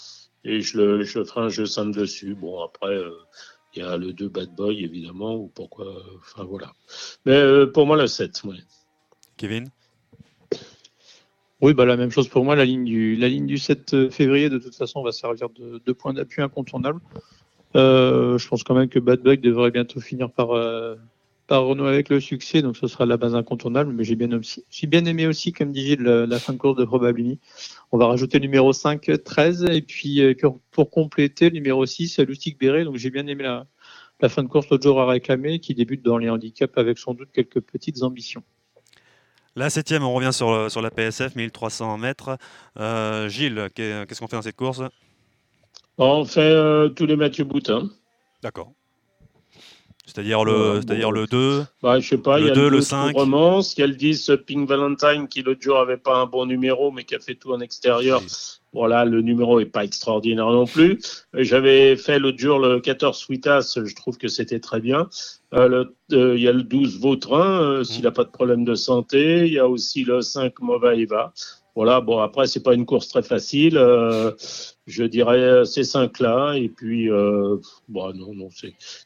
et 0.45 0.61
je, 0.61 0.77
le, 0.77 1.03
je 1.05 1.25
ferai 1.25 1.41
un 1.41 1.49
jeu 1.49 1.65
simple 1.65 1.99
dessus. 1.99 2.35
Bon, 2.35 2.63
après, 2.63 3.03
il 3.79 3.85
y 3.85 3.87
a 3.87 3.97
le 3.97 4.13
2 4.13 4.29
Bad 4.29 4.55
Boy, 4.55 4.85
évidemment, 4.85 5.37
ou 5.37 5.49
pourquoi. 5.55 5.87
Enfin, 6.19 6.45
voilà. 6.45 6.73
Mais 7.25 7.33
euh, 7.33 7.67
pour 7.67 7.87
moi, 7.87 7.97
le 7.97 8.07
7, 8.07 8.43
ouais. 8.45 8.57
Kevin? 9.37 9.71
Oui, 11.61 11.75
bah, 11.75 11.85
la 11.85 11.97
même 11.97 12.11
chose 12.11 12.29
pour 12.29 12.45
moi. 12.45 12.57
La 12.57 12.65
ligne, 12.65 12.85
du, 12.85 13.17
la 13.17 13.29
ligne 13.29 13.47
du 13.47 13.59
7 13.59 13.95
euh, 13.95 14.11
février, 14.11 14.49
de 14.49 14.59
toute 14.59 14.75
façon, 14.75 15.03
va 15.03 15.13
servir 15.13 15.49
de, 15.51 15.81
de 15.85 15.93
point 15.93 16.13
d'appui 16.13 16.43
incontournable. 16.43 17.01
Euh, 17.77 18.39
je 18.39 18.49
pense 18.49 18.65
quand 18.65 18.75
même 18.75 18.89
que 18.89 18.99
Bad 18.99 19.23
Boy 19.23 19.39
devrait 19.39 19.71
bientôt 19.71 20.01
finir 20.01 20.31
par, 20.31 20.51
par 21.49 21.65
Renault 21.65 21.87
avec 21.87 22.11
le 22.11 22.21
succès, 22.21 22.63
donc 22.63 22.77
ce 22.77 22.87
sera 22.87 23.07
la 23.07 23.17
base 23.17 23.35
incontournable. 23.35 23.93
Mais 23.93 24.05
j'ai 24.05 24.15
bien, 24.15 24.29
j'ai 24.71 24.87
bien 24.87 25.05
aimé 25.07 25.27
aussi, 25.27 25.53
comme 25.53 25.73
dit 25.73 25.85
Gilles, 25.85 26.03
la, 26.03 26.39
fin 26.39 26.53
de 26.53 26.59
course 26.59 26.77
de 26.77 26.85
Probability. 26.85 27.41
On 27.91 27.99
va 27.99 28.07
rajouter 28.07 28.39
le 28.39 28.43
numéro 28.43 28.73
5, 28.73 29.11
13, 29.25 29.65
et 29.71 29.83
puis 29.83 30.21
euh, 30.21 30.35
pour, 30.71 30.91
compléter, 30.91 31.47
le 31.47 31.55
numéro 31.55 31.85
6, 31.85 32.21
Lustig 32.21 32.57
Béret. 32.59 32.85
Donc 32.85 32.97
j'ai 32.97 33.11
bien 33.11 33.27
aimé 33.27 33.43
la, 33.43 33.67
la 34.21 34.29
fin 34.29 34.43
de 34.45 34.49
course 34.49 34.69
l'autre 34.71 34.85
jour 34.85 35.01
à 35.01 35.07
réclamer, 35.07 35.59
qui 35.59 35.75
débute 35.75 36.05
dans 36.05 36.19
les 36.19 36.29
handicaps 36.31 36.77
avec 36.77 36.99
sans 36.99 37.15
doute 37.15 37.31
quelques 37.33 37.61
petites 37.61 38.03
ambitions. 38.03 38.45
La 39.57 39.71
septième, 39.71 40.05
on 40.05 40.13
revient 40.13 40.33
sur, 40.33 40.71
sur 40.71 40.83
la 40.83 40.91
PSF, 40.91 41.35
1300 41.35 41.99
mètres. 41.99 42.37
Euh, 42.79 43.29
Gilles, 43.29 43.69
qu'est-ce 43.75 44.21
qu'on 44.21 44.29
fait 44.29 44.37
dans 44.37 44.43
cette 44.43 44.55
course? 44.55 44.83
On 45.97 46.25
fait 46.25 46.41
euh, 46.41 46.91
tous 46.91 47.07
les 47.07 47.17
Mathieu 47.17 47.43
Boutin. 47.43 47.89
D'accord. 48.43 48.73
C'est-à-dire 50.09 50.43
le, 50.43 50.81
c'est-à-dire 50.81 51.13
le 51.13 51.27
2 51.27 51.65
bah, 51.83 52.01
Je 52.01 52.09
sais 52.09 52.19
pas, 52.19 52.41
il 52.41 52.47
y 52.47 52.51
a 52.51 52.55
2, 52.55 52.71
le 52.71 52.81
5. 52.81 53.15
Romance, 53.15 53.75
qu'elle 53.75 53.95
dit 53.95 54.19
Pink 54.47 54.67
Valentine 54.67 55.29
qui 55.29 55.43
l'autre 55.43 55.61
jour 55.61 55.79
avait 55.79 55.99
pas 55.99 56.17
un 56.17 56.25
bon 56.25 56.47
numéro 56.47 56.91
mais 56.91 57.05
qui 57.05 57.15
a 57.15 57.21
fait 57.21 57.35
tout 57.35 57.53
en 57.53 57.61
extérieur. 57.61 58.23
Voilà, 58.73 59.05
le 59.05 59.23
numéro 59.23 59.61
est 59.61 59.67
pas 59.67 59.85
extraordinaire 59.85 60.51
non 60.51 60.67
plus. 60.67 60.99
J'avais 61.35 61.97
fait 61.97 62.19
l'autre 62.19 62.39
jour 62.39 62.59
le 62.59 62.81
14 62.81 63.19
Sweetas, 63.19 63.79
je 63.85 63.95
trouve 63.95 64.17
que 64.19 64.29
c'était 64.29 64.61
très 64.61 64.81
bien. 64.81 65.09
Euh, 65.55 65.85
euh, 66.13 66.37
il 66.37 66.43
y 66.43 66.49
a 66.49 66.53
le 66.53 66.63
12 66.63 67.01
Vautrin, 67.01 67.63
euh, 67.63 67.85
s'il 67.85 68.05
n'a 68.05 68.11
pas 68.11 68.25
de 68.25 68.31
problème 68.31 68.65
de 68.65 68.75
santé. 68.75 69.47
Il 69.47 69.53
y 69.53 69.59
a 69.59 69.67
aussi 69.67 70.05
le 70.05 70.21
5 70.21 70.61
Mova 70.61 70.95
Eva. 70.95 71.33
Voilà, 71.79 72.01
bon, 72.01 72.19
après, 72.19 72.49
c'est 72.49 72.65
pas 72.65 72.75
une 72.75 72.85
course 72.85 73.07
très 73.07 73.23
facile. 73.23 73.79
Euh, 73.79 74.33
je 74.89 75.05
dirais 75.05 75.65
ces 75.65 75.85
cinq-là. 75.85 76.55
Et 76.57 76.69
puis, 76.69 77.09
euh, 77.09 77.59
bon, 77.89 78.13
non, 78.15 78.35
non, 78.35 78.49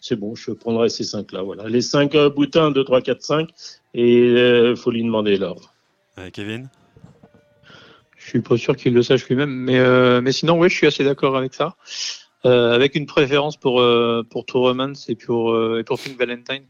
c'est 0.00 0.16
bon, 0.16 0.34
je 0.34 0.52
prendrai 0.52 0.88
ces 0.88 1.04
cinq-là. 1.04 1.42
Voilà. 1.42 1.68
Les 1.68 1.82
cinq 1.82 2.14
euh, 2.14 2.30
boutins, 2.30 2.70
2, 2.70 2.82
3, 2.82 3.02
4, 3.02 3.20
5. 3.20 3.50
Et 3.92 4.70
il 4.70 4.76
faut 4.76 4.90
lui 4.90 5.02
demander 5.02 5.36
l'ordre. 5.36 5.74
Kevin? 6.32 6.70
Suis 8.16 8.40
pas 8.40 8.56
sûr 8.56 8.74
qu'il 8.74 8.94
le 8.94 9.02
sache 9.02 9.28
lui-même, 9.28 9.50
mais, 9.50 10.22
mais 10.22 10.32
sinon, 10.32 10.58
oui, 10.58 10.70
je 10.70 10.74
suis 10.74 10.86
assez 10.86 11.04
d'accord 11.04 11.36
avec 11.36 11.52
ça. 11.52 11.76
avec 12.42 12.94
une 12.94 13.04
préférence 13.04 13.58
pour, 13.58 13.84
pour 14.30 14.46
Tourmans 14.46 14.94
et 15.08 15.14
pour, 15.14 15.78
et 15.78 15.84
pour 15.84 16.00
Pink 16.00 16.16
Valentine, 16.18 16.64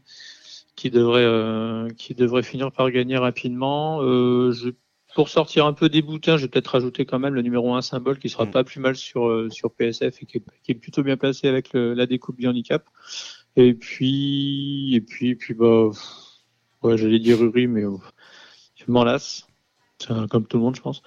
qui 0.75 0.89
devrait, 0.89 1.87
qui 1.95 2.13
devrait 2.13 2.43
finir 2.43 2.73
par 2.73 2.91
gagner 2.91 3.15
rapidement. 3.15 4.01
je 4.01 4.71
pour 5.15 5.29
sortir 5.29 5.65
un 5.65 5.73
peu 5.73 5.89
des 5.89 6.01
boutins, 6.01 6.37
je 6.37 6.43
vais 6.43 6.47
peut-être 6.47 6.67
rajouter 6.67 7.05
quand 7.05 7.19
même 7.19 7.33
le 7.33 7.41
numéro 7.41 7.73
1 7.73 7.81
symbole 7.81 8.19
qui 8.19 8.29
sera 8.29 8.45
mm. 8.45 8.51
pas 8.51 8.63
plus 8.63 8.79
mal 8.79 8.95
sur, 8.95 9.27
euh, 9.27 9.49
sur 9.49 9.71
PSF 9.71 10.21
et 10.21 10.25
qui 10.25 10.43
est, 10.67 10.75
plutôt 10.75 11.03
bien 11.03 11.17
placé 11.17 11.47
avec 11.47 11.69
la 11.73 12.05
découpe 12.05 12.39
du 12.39 12.47
handicap. 12.47 12.85
Et 13.55 13.73
puis, 13.73 14.95
et 14.95 15.01
puis, 15.01 15.29
et 15.29 15.35
puis 15.35 15.53
bah, 15.53 15.89
ouais, 16.81 16.97
j'allais 16.97 17.19
dire 17.19 17.43
Uri, 17.43 17.67
mais 17.67 17.85
oh, 17.85 18.01
je 18.75 18.91
m'en 18.91 19.03
lasse. 19.03 19.47
Comme 20.29 20.45
tout 20.45 20.57
le 20.57 20.63
monde, 20.63 20.75
je 20.75 20.81
pense. 20.81 21.01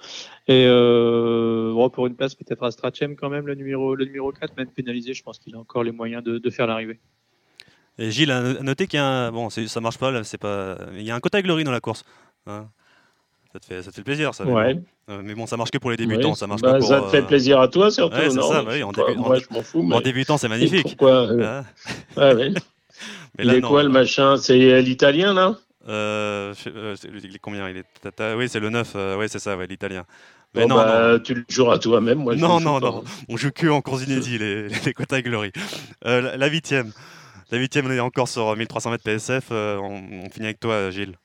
Et 0.47 0.65
euh, 0.65 1.89
pour 1.89 2.07
une 2.07 2.15
place, 2.15 2.33
peut-être 2.33 2.63
à 2.63 2.71
Strachem 2.71 3.15
quand 3.15 3.29
même, 3.29 3.45
le 3.45 3.53
numéro, 3.53 3.93
le 3.93 4.05
numéro 4.05 4.31
4, 4.31 4.57
même 4.57 4.69
pénalisé, 4.69 5.13
je 5.13 5.21
pense 5.21 5.37
qu'il 5.37 5.53
a 5.55 5.59
encore 5.59 5.83
les 5.83 5.91
moyens 5.91 6.23
de, 6.23 6.39
de 6.39 6.49
faire 6.49 6.65
l'arrivée. 6.65 6.99
Et 7.99 8.11
Gilles 8.11 8.31
a 8.31 8.61
noté 8.61 8.87
qu'il 8.87 8.97
y 8.97 9.01
a 9.01 9.05
un. 9.05 9.31
Bon, 9.31 9.49
ça 9.49 9.81
marche 9.81 9.97
pas, 9.97 10.11
là, 10.11 10.23
c'est 10.23 10.37
pas. 10.37 10.77
Il 10.93 11.03
y 11.03 11.11
a 11.11 11.15
un 11.15 11.19
quota 11.19 11.41
Glory 11.41 11.63
dans 11.63 11.71
la 11.71 11.79
course. 11.79 12.03
Hein. 12.45 12.69
Ça 13.53 13.59
te 13.59 13.65
fait, 13.65 13.81
ça 13.81 13.91
te 13.91 13.95
fait 13.95 14.03
plaisir, 14.03 14.33
ça. 14.33 14.45
Ouais. 14.45 14.77
Euh, 15.09 15.21
mais 15.23 15.33
bon, 15.33 15.45
ça 15.45 15.55
marche 15.55 15.71
que 15.71 15.77
pour 15.77 15.89
les 15.89 15.97
débutants. 15.97 16.35
Ça, 16.35 16.47
marche 16.47 16.61
bah, 16.61 16.79
pour, 16.79 16.87
ça 16.87 17.01
te 17.01 17.07
fait 17.07 17.21
euh, 17.21 17.27
plaisir 17.27 17.61
à 17.61 17.67
toi, 17.67 17.89
surtout. 17.91 18.17
Ouais, 18.17 18.29
non 18.29 18.49
ça, 18.49 18.63
oui, 18.67 18.83
en, 18.83 18.91
début... 18.91 19.15
Moi, 19.15 19.39
je 19.39 19.45
m'en 19.53 19.63
fous. 19.63 19.83
Mais... 19.83 19.95
En 19.95 20.01
débutant, 20.01 20.37
c'est 20.37 20.49
magnifique. 20.49 20.83
Pourquoi 20.83 21.31
euh... 21.31 21.61
ouais, 22.17 22.33
ouais. 22.33 22.49
mais 23.37 23.43
là, 23.45 23.53
Il 23.53 23.59
est 23.59 23.61
quoi 23.61 23.83
le 23.83 23.89
machin 23.89 24.37
C'est 24.37 24.81
l'italien, 24.81 25.33
là 25.33 25.55
euh, 25.89 26.53
il 27.23 27.33
est 27.33 27.39
combien 27.39 27.69
il 27.69 27.77
est 27.77 28.35
Oui, 28.35 28.49
c'est 28.49 28.59
le 28.59 28.69
9. 28.69 28.95
oui, 29.17 29.27
c'est 29.29 29.39
ça, 29.39 29.55
ouais, 29.55 29.67
l'italien. 29.67 30.03
Mais 30.53 30.65
non, 30.65 30.75
bah, 30.75 31.13
non, 31.13 31.19
tu 31.19 31.33
le 31.33 31.45
joueras 31.47 31.75
à 31.75 31.79
toi-même. 31.79 32.17
Moi, 32.19 32.35
non, 32.35 32.59
non, 32.59 32.81
non. 32.81 33.05
On 33.29 33.37
joue 33.37 33.51
que 33.51 33.67
en 33.67 33.79
course 33.79 34.03
inédit, 34.03 34.37
les, 34.37 34.67
les 34.67 34.93
quotas 34.93 35.21
Glory. 35.21 35.53
Euh, 36.05 36.35
la 36.35 36.47
huitième. 36.47 36.91
La 37.51 37.57
huitième, 37.57 37.85
on 37.87 37.91
est 37.91 37.99
encore 38.01 38.27
sur 38.27 38.53
1300 38.53 38.91
mètres 38.91 39.03
PSF. 39.05 39.45
on, 39.51 40.25
on 40.25 40.29
finit 40.29 40.47
avec 40.47 40.59
toi, 40.59 40.91
Gilles. 40.91 41.15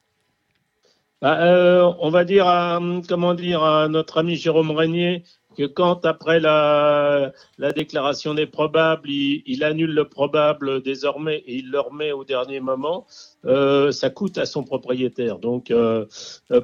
Bah, 1.22 1.40
euh, 1.40 1.92
on 2.00 2.10
va 2.10 2.24
dire 2.24 2.48
à, 2.48 2.80
comment 3.08 3.34
dire 3.34 3.62
à 3.62 3.86
notre 3.86 4.18
ami 4.18 4.34
Jérôme 4.34 4.72
Régnier 4.72 5.22
que 5.56 5.66
quand 5.66 6.04
après 6.04 6.40
la, 6.40 7.32
la 7.58 7.70
déclaration 7.70 8.34
des 8.34 8.46
probables, 8.46 9.08
il, 9.08 9.62
annule 9.62 9.94
le 9.94 10.08
probable 10.08 10.82
désormais 10.82 11.36
et 11.46 11.58
il 11.58 11.70
le 11.70 11.78
remet 11.78 12.10
au 12.10 12.24
dernier 12.24 12.58
moment, 12.58 13.06
euh, 13.44 13.92
ça 13.92 14.10
coûte 14.10 14.36
à 14.36 14.46
son 14.46 14.64
propriétaire. 14.64 15.38
Donc 15.38 15.70
euh, 15.70 16.06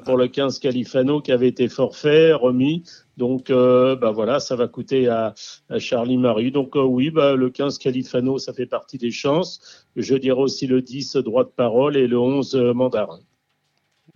pour 0.03 0.17
le 0.17 0.27
15 0.27 0.59
Califano 0.59 1.21
qui 1.21 1.31
avait 1.31 1.47
été 1.47 1.69
forfait, 1.69 2.33
remis, 2.33 2.83
donc 3.15 3.51
bah 3.51 4.11
voilà, 4.11 4.41
ça 4.41 4.57
va 4.57 4.67
coûter 4.67 5.07
à, 5.07 5.35
à 5.69 5.79
Charlie 5.79 6.17
Marie. 6.17 6.51
Donc 6.51 6.71
oui, 6.75 7.11
bah, 7.11 7.35
le 7.35 7.49
15 7.49 7.77
Califano, 7.77 8.39
ça 8.39 8.51
fait 8.51 8.65
partie 8.65 8.97
des 8.97 9.11
chances. 9.11 9.85
Je 9.95 10.15
dirais 10.15 10.41
aussi 10.41 10.67
le 10.67 10.81
10 10.81 11.15
droit 11.17 11.45
de 11.45 11.49
parole 11.49 11.95
et 11.95 12.07
le 12.07 12.19
11 12.19 12.55
mandarin. 12.75 13.21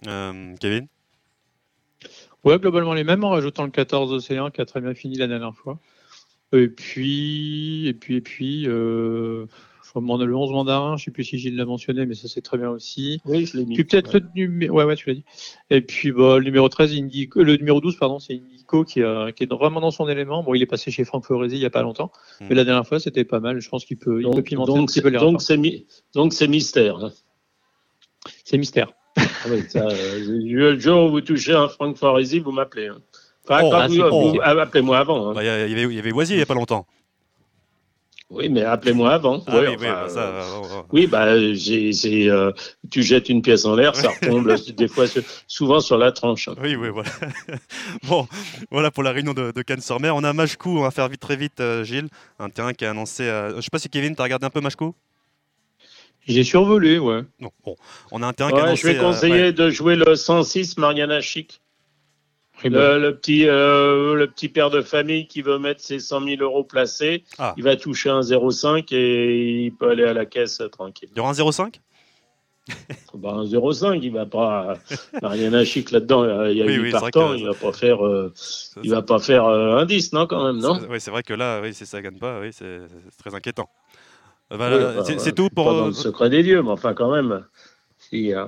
Euh, 0.07 0.55
Kevin? 0.59 0.87
Ouais, 2.43 2.59
globalement 2.59 2.93
les 2.93 3.03
mêmes 3.03 3.23
en 3.23 3.29
rajoutant 3.29 3.63
le 3.63 3.71
14 3.71 4.11
Océan 4.11 4.51
qui 4.51 4.61
a 4.61 4.65
très 4.65 4.81
bien 4.81 4.93
fini 4.93 5.15
la 5.15 5.27
dernière 5.27 5.55
fois. 5.55 5.79
Et 6.51 6.67
puis, 6.67 7.87
et 7.87 7.93
puis, 7.93 8.15
et 8.15 8.21
puis, 8.21 8.67
euh, 8.67 9.45
le 9.95 10.35
11 10.35 10.51
mandarin, 10.51 10.97
je 10.97 11.05
sais 11.05 11.11
plus 11.11 11.23
si 11.23 11.37
Gilles 11.37 11.55
l'a 11.55 11.65
mentionné, 11.65 12.05
mais 12.05 12.15
ça 12.15 12.27
c'est 12.27 12.41
très 12.41 12.57
bien 12.57 12.69
aussi. 12.69 13.21
Oui, 13.25 13.45
je 13.45 13.57
l'ai 13.57 13.65
mis. 13.65 13.75
Puis 13.75 13.85
peut-être 13.85 14.13
le 14.13 14.25
numéro, 14.35 14.77
ouais, 14.77 14.83
ouais, 14.83 14.95
tu 14.95 15.07
l'as 15.09 15.15
dit. 15.15 15.23
Et 15.69 15.81
puis, 15.81 16.11
bah, 16.11 16.37
le 16.37 16.43
numéro 16.43 16.67
13, 16.69 16.93
Indico, 16.93 17.41
le 17.41 17.55
numéro 17.57 17.79
12, 17.79 17.97
pardon, 17.97 18.19
c'est 18.19 18.33
Indico 18.33 18.83
qui, 18.83 19.01
qui, 19.35 19.43
est 19.43 19.51
vraiment 19.51 19.81
dans 19.81 19.91
son 19.91 20.07
élément. 20.09 20.43
Bon, 20.43 20.53
il 20.53 20.61
est 20.61 20.67
passé 20.67 20.91
chez 20.91 21.05
Franck 21.05 21.25
Foresi 21.25 21.55
il 21.55 21.61
y 21.61 21.65
a 21.65 21.69
pas 21.69 21.81
longtemps, 21.81 22.11
hmm. 22.41 22.45
mais 22.49 22.55
la 22.55 22.65
dernière 22.65 22.87
fois 22.87 22.99
c'était 22.99 23.23
pas 23.23 23.39
mal. 23.39 23.59
Je 23.59 23.69
pense 23.69 23.85
qu'il 23.85 23.97
peut, 23.97 24.21
donc, 24.21 24.33
il 24.33 24.35
peut 24.37 24.43
pimenter 24.43 24.73
donc, 24.73 24.81
un 24.81 24.85
petit 24.85 25.01
peu 25.01 25.09
les 25.09 25.19
Donc 25.19 25.41
c'est, 25.41 26.47
mystère. 26.47 27.11
C'est 28.43 28.57
mystère. 28.57 28.93
Ah 29.17 29.23
oui, 29.49 29.63
ça, 29.67 29.87
euh, 29.87 30.19
le 30.27 30.79
jour 30.79 31.05
où 31.05 31.11
vous 31.11 31.21
touchez 31.21 31.53
un 31.53 31.67
Franck 31.67 31.97
Foresi, 31.97 32.39
vous 32.39 32.51
m'appelez. 32.51 32.87
Hein. 32.87 32.97
Enfin, 33.47 33.61
oh, 33.63 34.31
vous, 34.31 34.39
ah, 34.41 34.51
appelez-moi 34.61 34.97
avant. 34.97 35.29
Hein. 35.29 35.33
Bah, 35.33 35.43
il 35.43 35.47
y, 35.47 35.49
avait, 35.49 35.93
y 35.93 35.99
avait 35.99 36.11
Voisier 36.11 36.35
il 36.35 36.39
n'y 36.39 36.43
a 36.43 36.47
pas 36.47 36.53
longtemps. 36.53 36.85
Oui, 38.29 38.49
mais 38.49 38.63
appelez-moi 38.63 39.13
avant. 39.13 39.43
Ah, 39.45 39.59
oui, 39.59 39.67
oui, 39.69 39.75
bah, 39.79 40.05
ça, 40.09 40.19
euh, 40.21 40.81
oui, 40.91 41.05
bah, 41.05 41.53
j'ai, 41.53 41.91
euh, 42.31 42.51
tu 42.89 43.03
jettes 43.03 43.29
une 43.29 43.43
pièce 43.43 43.65
en 43.65 43.75
l'air, 43.75 43.95
ça 43.95 44.09
retombe 44.09 44.51
des 44.75 44.87
fois, 44.87 45.05
souvent 45.45 45.81
sur 45.81 45.99
la 45.99 46.11
tranche. 46.11 46.47
Hein. 46.47 46.55
Oui, 46.59 46.75
oui, 46.75 46.89
voilà. 46.89 47.09
bon, 48.07 48.27
voilà 48.71 48.89
pour 48.89 49.03
la 49.03 49.11
réunion 49.11 49.33
de, 49.33 49.51
de 49.51 49.61
Cannes-sur-Mer. 49.61 50.15
On 50.15 50.23
a 50.23 50.33
Machkou, 50.33 50.79
on 50.79 50.81
va 50.81 50.89
faire 50.89 51.09
vite, 51.09 51.19
très 51.19 51.35
vite, 51.35 51.61
Gilles, 51.83 52.07
un 52.39 52.49
terrain 52.49 52.73
qui 52.73 52.85
a 52.85 52.89
annoncé. 52.89 53.25
je 53.25 53.55
ne 53.57 53.61
sais 53.61 53.69
pas 53.71 53.79
si 53.79 53.89
Kevin, 53.89 54.15
tu 54.15 54.21
as 54.21 54.23
regardé 54.23 54.47
un 54.47 54.49
peu 54.49 54.61
Machkou? 54.61 54.95
J'ai 56.27 56.43
survolé, 56.43 56.99
ouais. 56.99 57.21
bon, 57.39 57.75
on 58.11 58.21
a 58.21 58.27
un 58.27 58.33
terrain 58.33 58.51
ouais, 58.51 58.75
Je 58.75 58.87
vais 58.87 58.97
conseiller 58.97 59.51
de 59.51 59.69
jouer 59.69 59.95
le 59.95 60.15
106 60.15 60.77
Mariana 60.77 61.21
Chic. 61.21 61.59
Le, 62.63 63.11
petit, 63.11 63.45
euh, 63.45 64.15
le 64.15 64.27
petit 64.27 64.47
père 64.47 64.69
de 64.69 64.81
famille 64.81 65.27
qui 65.27 65.41
veut 65.41 65.59
mettre 65.59 65.81
ses 65.81 65.99
100 65.99 66.23
000 66.23 66.41
euros 66.41 66.63
placés, 66.63 67.25
ah. 67.37 67.53
il 67.57 67.63
va 67.63 67.75
toucher 67.75 68.09
un 68.09 68.21
0,5 68.21 68.93
et 68.95 69.65
il 69.65 69.75
peut 69.75 69.89
aller 69.89 70.05
à 70.05 70.13
la 70.13 70.25
caisse 70.25 70.61
tranquille. 70.71 71.09
Il 71.11 71.17
y 71.17 71.19
aura 71.19 71.31
un 71.31 71.33
0,5 71.33 71.79
bah, 73.15 73.31
un 73.31 73.43
0,5, 73.43 73.99
il 74.01 74.13
va 74.13 74.25
pas. 74.25 74.75
Mariana 75.21 75.65
Chic 75.65 75.91
là-dedans, 75.91 76.45
il 76.45 76.57
y 76.57 76.61
a, 76.61 76.65
oui, 76.65 76.75
8 76.75 76.91
partants, 76.91 77.33
il 77.33 77.45
va 77.45 77.53
pas 77.53 77.73
faire, 77.73 78.05
euh, 78.05 78.31
il 78.81 78.91
va 78.91 79.01
pas 79.01 79.19
faire 79.19 79.45
euh, 79.45 79.79
un 79.79 79.85
10, 79.85 80.13
non, 80.13 80.27
quand 80.27 80.45
même, 80.45 80.61
non? 80.61 80.79
Oui, 80.89 81.01
c'est 81.01 81.11
vrai 81.11 81.23
que 81.23 81.33
là, 81.33 81.59
oui, 81.61 81.73
si 81.73 81.85
ça 81.85 82.01
gagne 82.01 82.17
pas, 82.17 82.39
oui, 82.39 82.51
c'est 82.53 82.79
très 83.17 83.35
inquiétant. 83.35 83.67
Bah, 84.49 85.03
c'est 85.03 85.33
tout 85.33 85.49
pour. 85.49 85.65
Pas 85.65 85.73
dans 85.73 85.87
le 85.87 85.93
secret 85.93 86.29
des 86.29 86.43
dieux, 86.43 86.61
mais 86.61 86.71
enfin, 86.71 86.93
quand 86.93 87.11
même. 87.11 87.45
Si, 87.97 88.33
euh, 88.33 88.45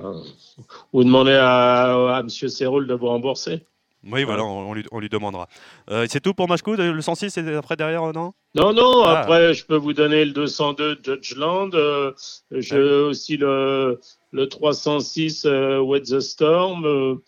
vous 0.92 1.04
demandez 1.04 1.34
à, 1.34 2.16
à 2.16 2.20
M. 2.20 2.28
Serroul 2.28 2.86
de 2.86 2.94
vous 2.94 3.06
rembourser. 3.06 3.66
Oui, 4.08 4.22
voilà, 4.22 4.44
on, 4.44 4.72
lui, 4.72 4.84
on 4.92 5.00
lui, 5.00 5.08
demandera. 5.08 5.48
Euh, 5.90 6.06
c'est 6.08 6.20
tout 6.20 6.32
pour 6.32 6.48
Mashkou 6.48 6.76
Le 6.76 7.00
106, 7.00 7.30
c'est 7.30 7.54
après 7.54 7.76
derrière, 7.76 8.04
euh, 8.04 8.12
non? 8.12 8.32
Non, 8.54 8.72
non, 8.72 9.02
ah. 9.02 9.20
après, 9.20 9.52
je 9.52 9.66
peux 9.66 9.76
vous 9.76 9.92
donner 9.92 10.24
le 10.24 10.30
202 10.32 11.00
Judgeland. 11.02 11.70
Euh, 11.74 12.12
J'ai 12.52 12.80
aussi 12.80 13.36
le, 13.36 14.00
le 14.30 14.48
306 14.48 15.44
euh, 15.46 15.80
Wet 15.80 16.02
the 16.02 16.20
Storm. 16.20 17.20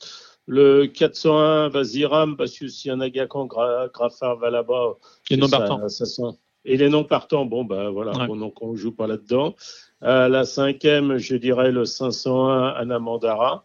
le 0.47 0.87
401 0.87 1.69
Vaziram, 1.69 2.37
parce 2.37 2.57
que 2.57 2.69
si 2.69 2.91
un 2.91 3.01
agacan 3.01 3.47
Graffard 3.47 4.37
va 4.37 4.51
là-bas. 4.51 4.95
Et 5.31 5.37
non 5.37 5.49
ça, 5.49 5.89
ça 5.89 6.07
sent. 6.07 6.39
Et 6.69 6.77
les 6.77 6.91
non 6.91 7.03
partants, 7.03 7.47
bon, 7.47 7.65
ben 7.65 7.89
voilà, 7.89 8.13
donc 8.27 8.61
on 8.61 8.73
ne 8.73 8.77
joue 8.77 8.93
pas 8.93 9.07
là-dedans. 9.07 9.57
Euh, 10.03 10.29
la 10.29 10.45
cinquième, 10.45 11.17
je 11.17 11.35
dirais 11.37 11.73
le 11.73 11.87
501 11.87 12.75
Anamandara. 12.75 13.65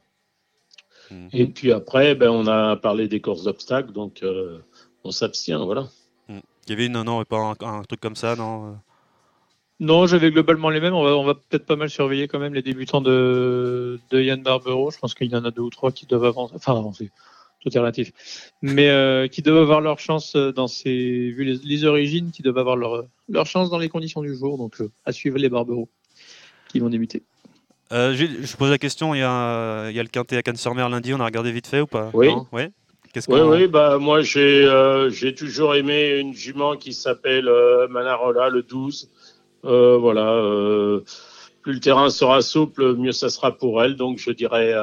Mhm. 1.12 1.30
Et 1.34 1.48
puis 1.48 1.74
après, 1.74 2.16
ben, 2.16 2.30
on 2.30 2.48
a 2.48 2.78
parlé 2.78 3.10
des 3.10 3.20
courses 3.20 3.44
d'obstacles, 3.44 3.92
donc 3.92 4.24
euh, 4.24 4.60
on 5.04 5.12
s'abstient, 5.12 5.66
voilà. 5.66 5.90
Mhm. 6.30 6.42
Kevin, 6.66 6.94
non, 6.94 7.04
non, 7.04 7.24
pas 7.26 7.54
un, 7.60 7.84
truc 7.84 8.00
comme 8.00 8.16
ça, 8.16 8.38
non 8.38 8.68
euh? 8.68 8.72
Non, 9.82 10.08
j'avais 10.08 10.32
globalement 10.32 10.70
les 10.70 10.80
mêmes. 10.80 10.94
On 10.94 11.04
va, 11.04 11.18
on 11.18 11.26
va 11.26 11.34
peut-être 11.34 11.66
pas 11.66 11.76
mal 11.76 11.90
surveiller 11.90 12.30
quand 12.30 12.40
même 12.40 12.54
les 12.54 12.62
débutants 12.62 13.02
de, 13.02 14.00
de 14.12 14.22
Yann 14.22 14.42
Barbero. 14.42 14.92
Je 14.92 15.00
pense 15.00 15.14
qu'il 15.14 15.30
y 15.30 15.36
en 15.36 15.44
a 15.44 15.52
deux 15.52 15.64
ou 15.64 15.70
trois 15.70 15.92
qui 15.92 16.06
doivent 16.06 16.24
avancer. 16.24 16.54
Enfin, 16.56 16.78
avancer 16.78 17.12
tout 17.64 17.76
est 17.76 17.80
relatif, 17.80 18.12
mais 18.62 18.90
euh, 18.90 19.28
qui 19.28 19.42
doivent 19.42 19.62
avoir 19.62 19.80
leur 19.80 20.00
chance 20.00 20.36
dans 20.36 20.68
ces, 20.68 20.90
vu 20.90 21.46
les, 21.64 21.86
origines, 21.86 22.32
qui 22.32 22.42
doivent 22.42 22.58
avoir 22.58 22.76
leur, 22.76 23.06
leur 23.30 23.46
chance 23.46 23.70
dans 23.70 23.78
les 23.78 23.90
conditions 23.90 24.22
du 24.22 24.36
jour. 24.36 24.58
Donc, 24.58 24.82
euh, 24.82 24.92
à 25.06 25.14
suivre 25.14 25.38
les 25.38 25.50
Barberos 25.50 25.90
qui 26.68 26.80
vont 26.80 26.90
débuter. 26.90 27.24
Euh, 27.92 28.14
je, 28.16 28.58
pose 28.58 28.70
la 28.70 28.78
question, 28.78 29.14
il 29.14 29.20
y 29.20 29.24
a, 29.24 29.90
il 29.90 29.96
y 29.96 30.00
a 30.00 30.04
le 30.04 30.10
quintet 30.10 30.38
à 30.38 30.42
Cannes-sur-Mer 30.42 30.90
lundi, 30.90 31.14
on 31.14 31.20
a 31.20 31.26
regardé 31.26 31.52
vite 31.52 31.68
fait 31.68 31.82
ou 31.82 31.88
pas? 31.88 32.10
Oui. 32.14 32.30
oui, 32.52 32.64
oui, 33.28 33.42
oui, 33.42 33.68
bah, 33.68 34.00
moi 34.00 34.24
j'ai 34.24 34.68
j'ai 35.12 35.36
toujours 35.36 35.76
aimé 35.76 36.18
une 36.18 36.34
jument 36.34 36.76
qui 36.76 36.94
s'appelle 36.94 37.48
Manarola, 37.92 38.50
le 38.50 38.64
12. 38.64 39.10
voilà, 39.62 40.42
plus 41.62 41.74
le 41.74 41.80
terrain 41.80 42.10
sera 42.10 42.42
souple, 42.42 42.96
mieux 42.96 43.12
ça 43.12 43.30
sera 43.30 43.56
pour 43.56 43.84
elle. 43.84 43.96
Donc 43.96 44.18
je 44.18 44.32
dirais 44.32 44.74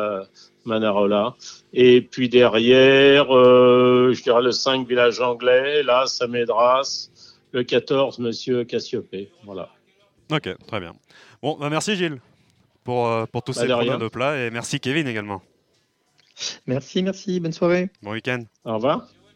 Manarola. 0.65 1.35
Et 1.73 2.01
puis 2.01 2.29
derrière, 2.29 3.35
euh, 3.35 4.13
je 4.13 4.23
dirais 4.23 4.43
le 4.43 4.53
5 4.53 4.87
village 4.87 5.21
anglais, 5.21 5.83
là, 5.83 6.07
Samédras, 6.07 7.09
le 7.53 7.63
14 7.63 8.19
Monsieur 8.19 8.65
Cassiopée. 8.65 9.31
Voilà. 9.45 9.71
Ok, 10.31 10.49
très 10.67 10.81
bien. 10.81 10.95
Bon, 11.43 11.57
bah 11.59 11.71
merci 11.71 11.97
Gilles 11.97 12.21
pour, 12.85 13.09
euh, 13.09 13.27
pour 13.27 13.43
tous 13.43 13.55
bah, 13.57 13.63
ces 13.63 13.99
de 13.99 14.09
plats 14.09 14.39
et 14.39 14.51
merci 14.51 14.81
Kevin 14.81 15.07
également. 15.07 15.43
Merci, 16.67 17.03
merci, 17.03 17.41
bonne 17.41 17.53
soirée. 17.53 17.91
Bon 18.03 18.13
week-end. 18.13 18.45
Au 18.65 18.75
revoir. 18.75 19.07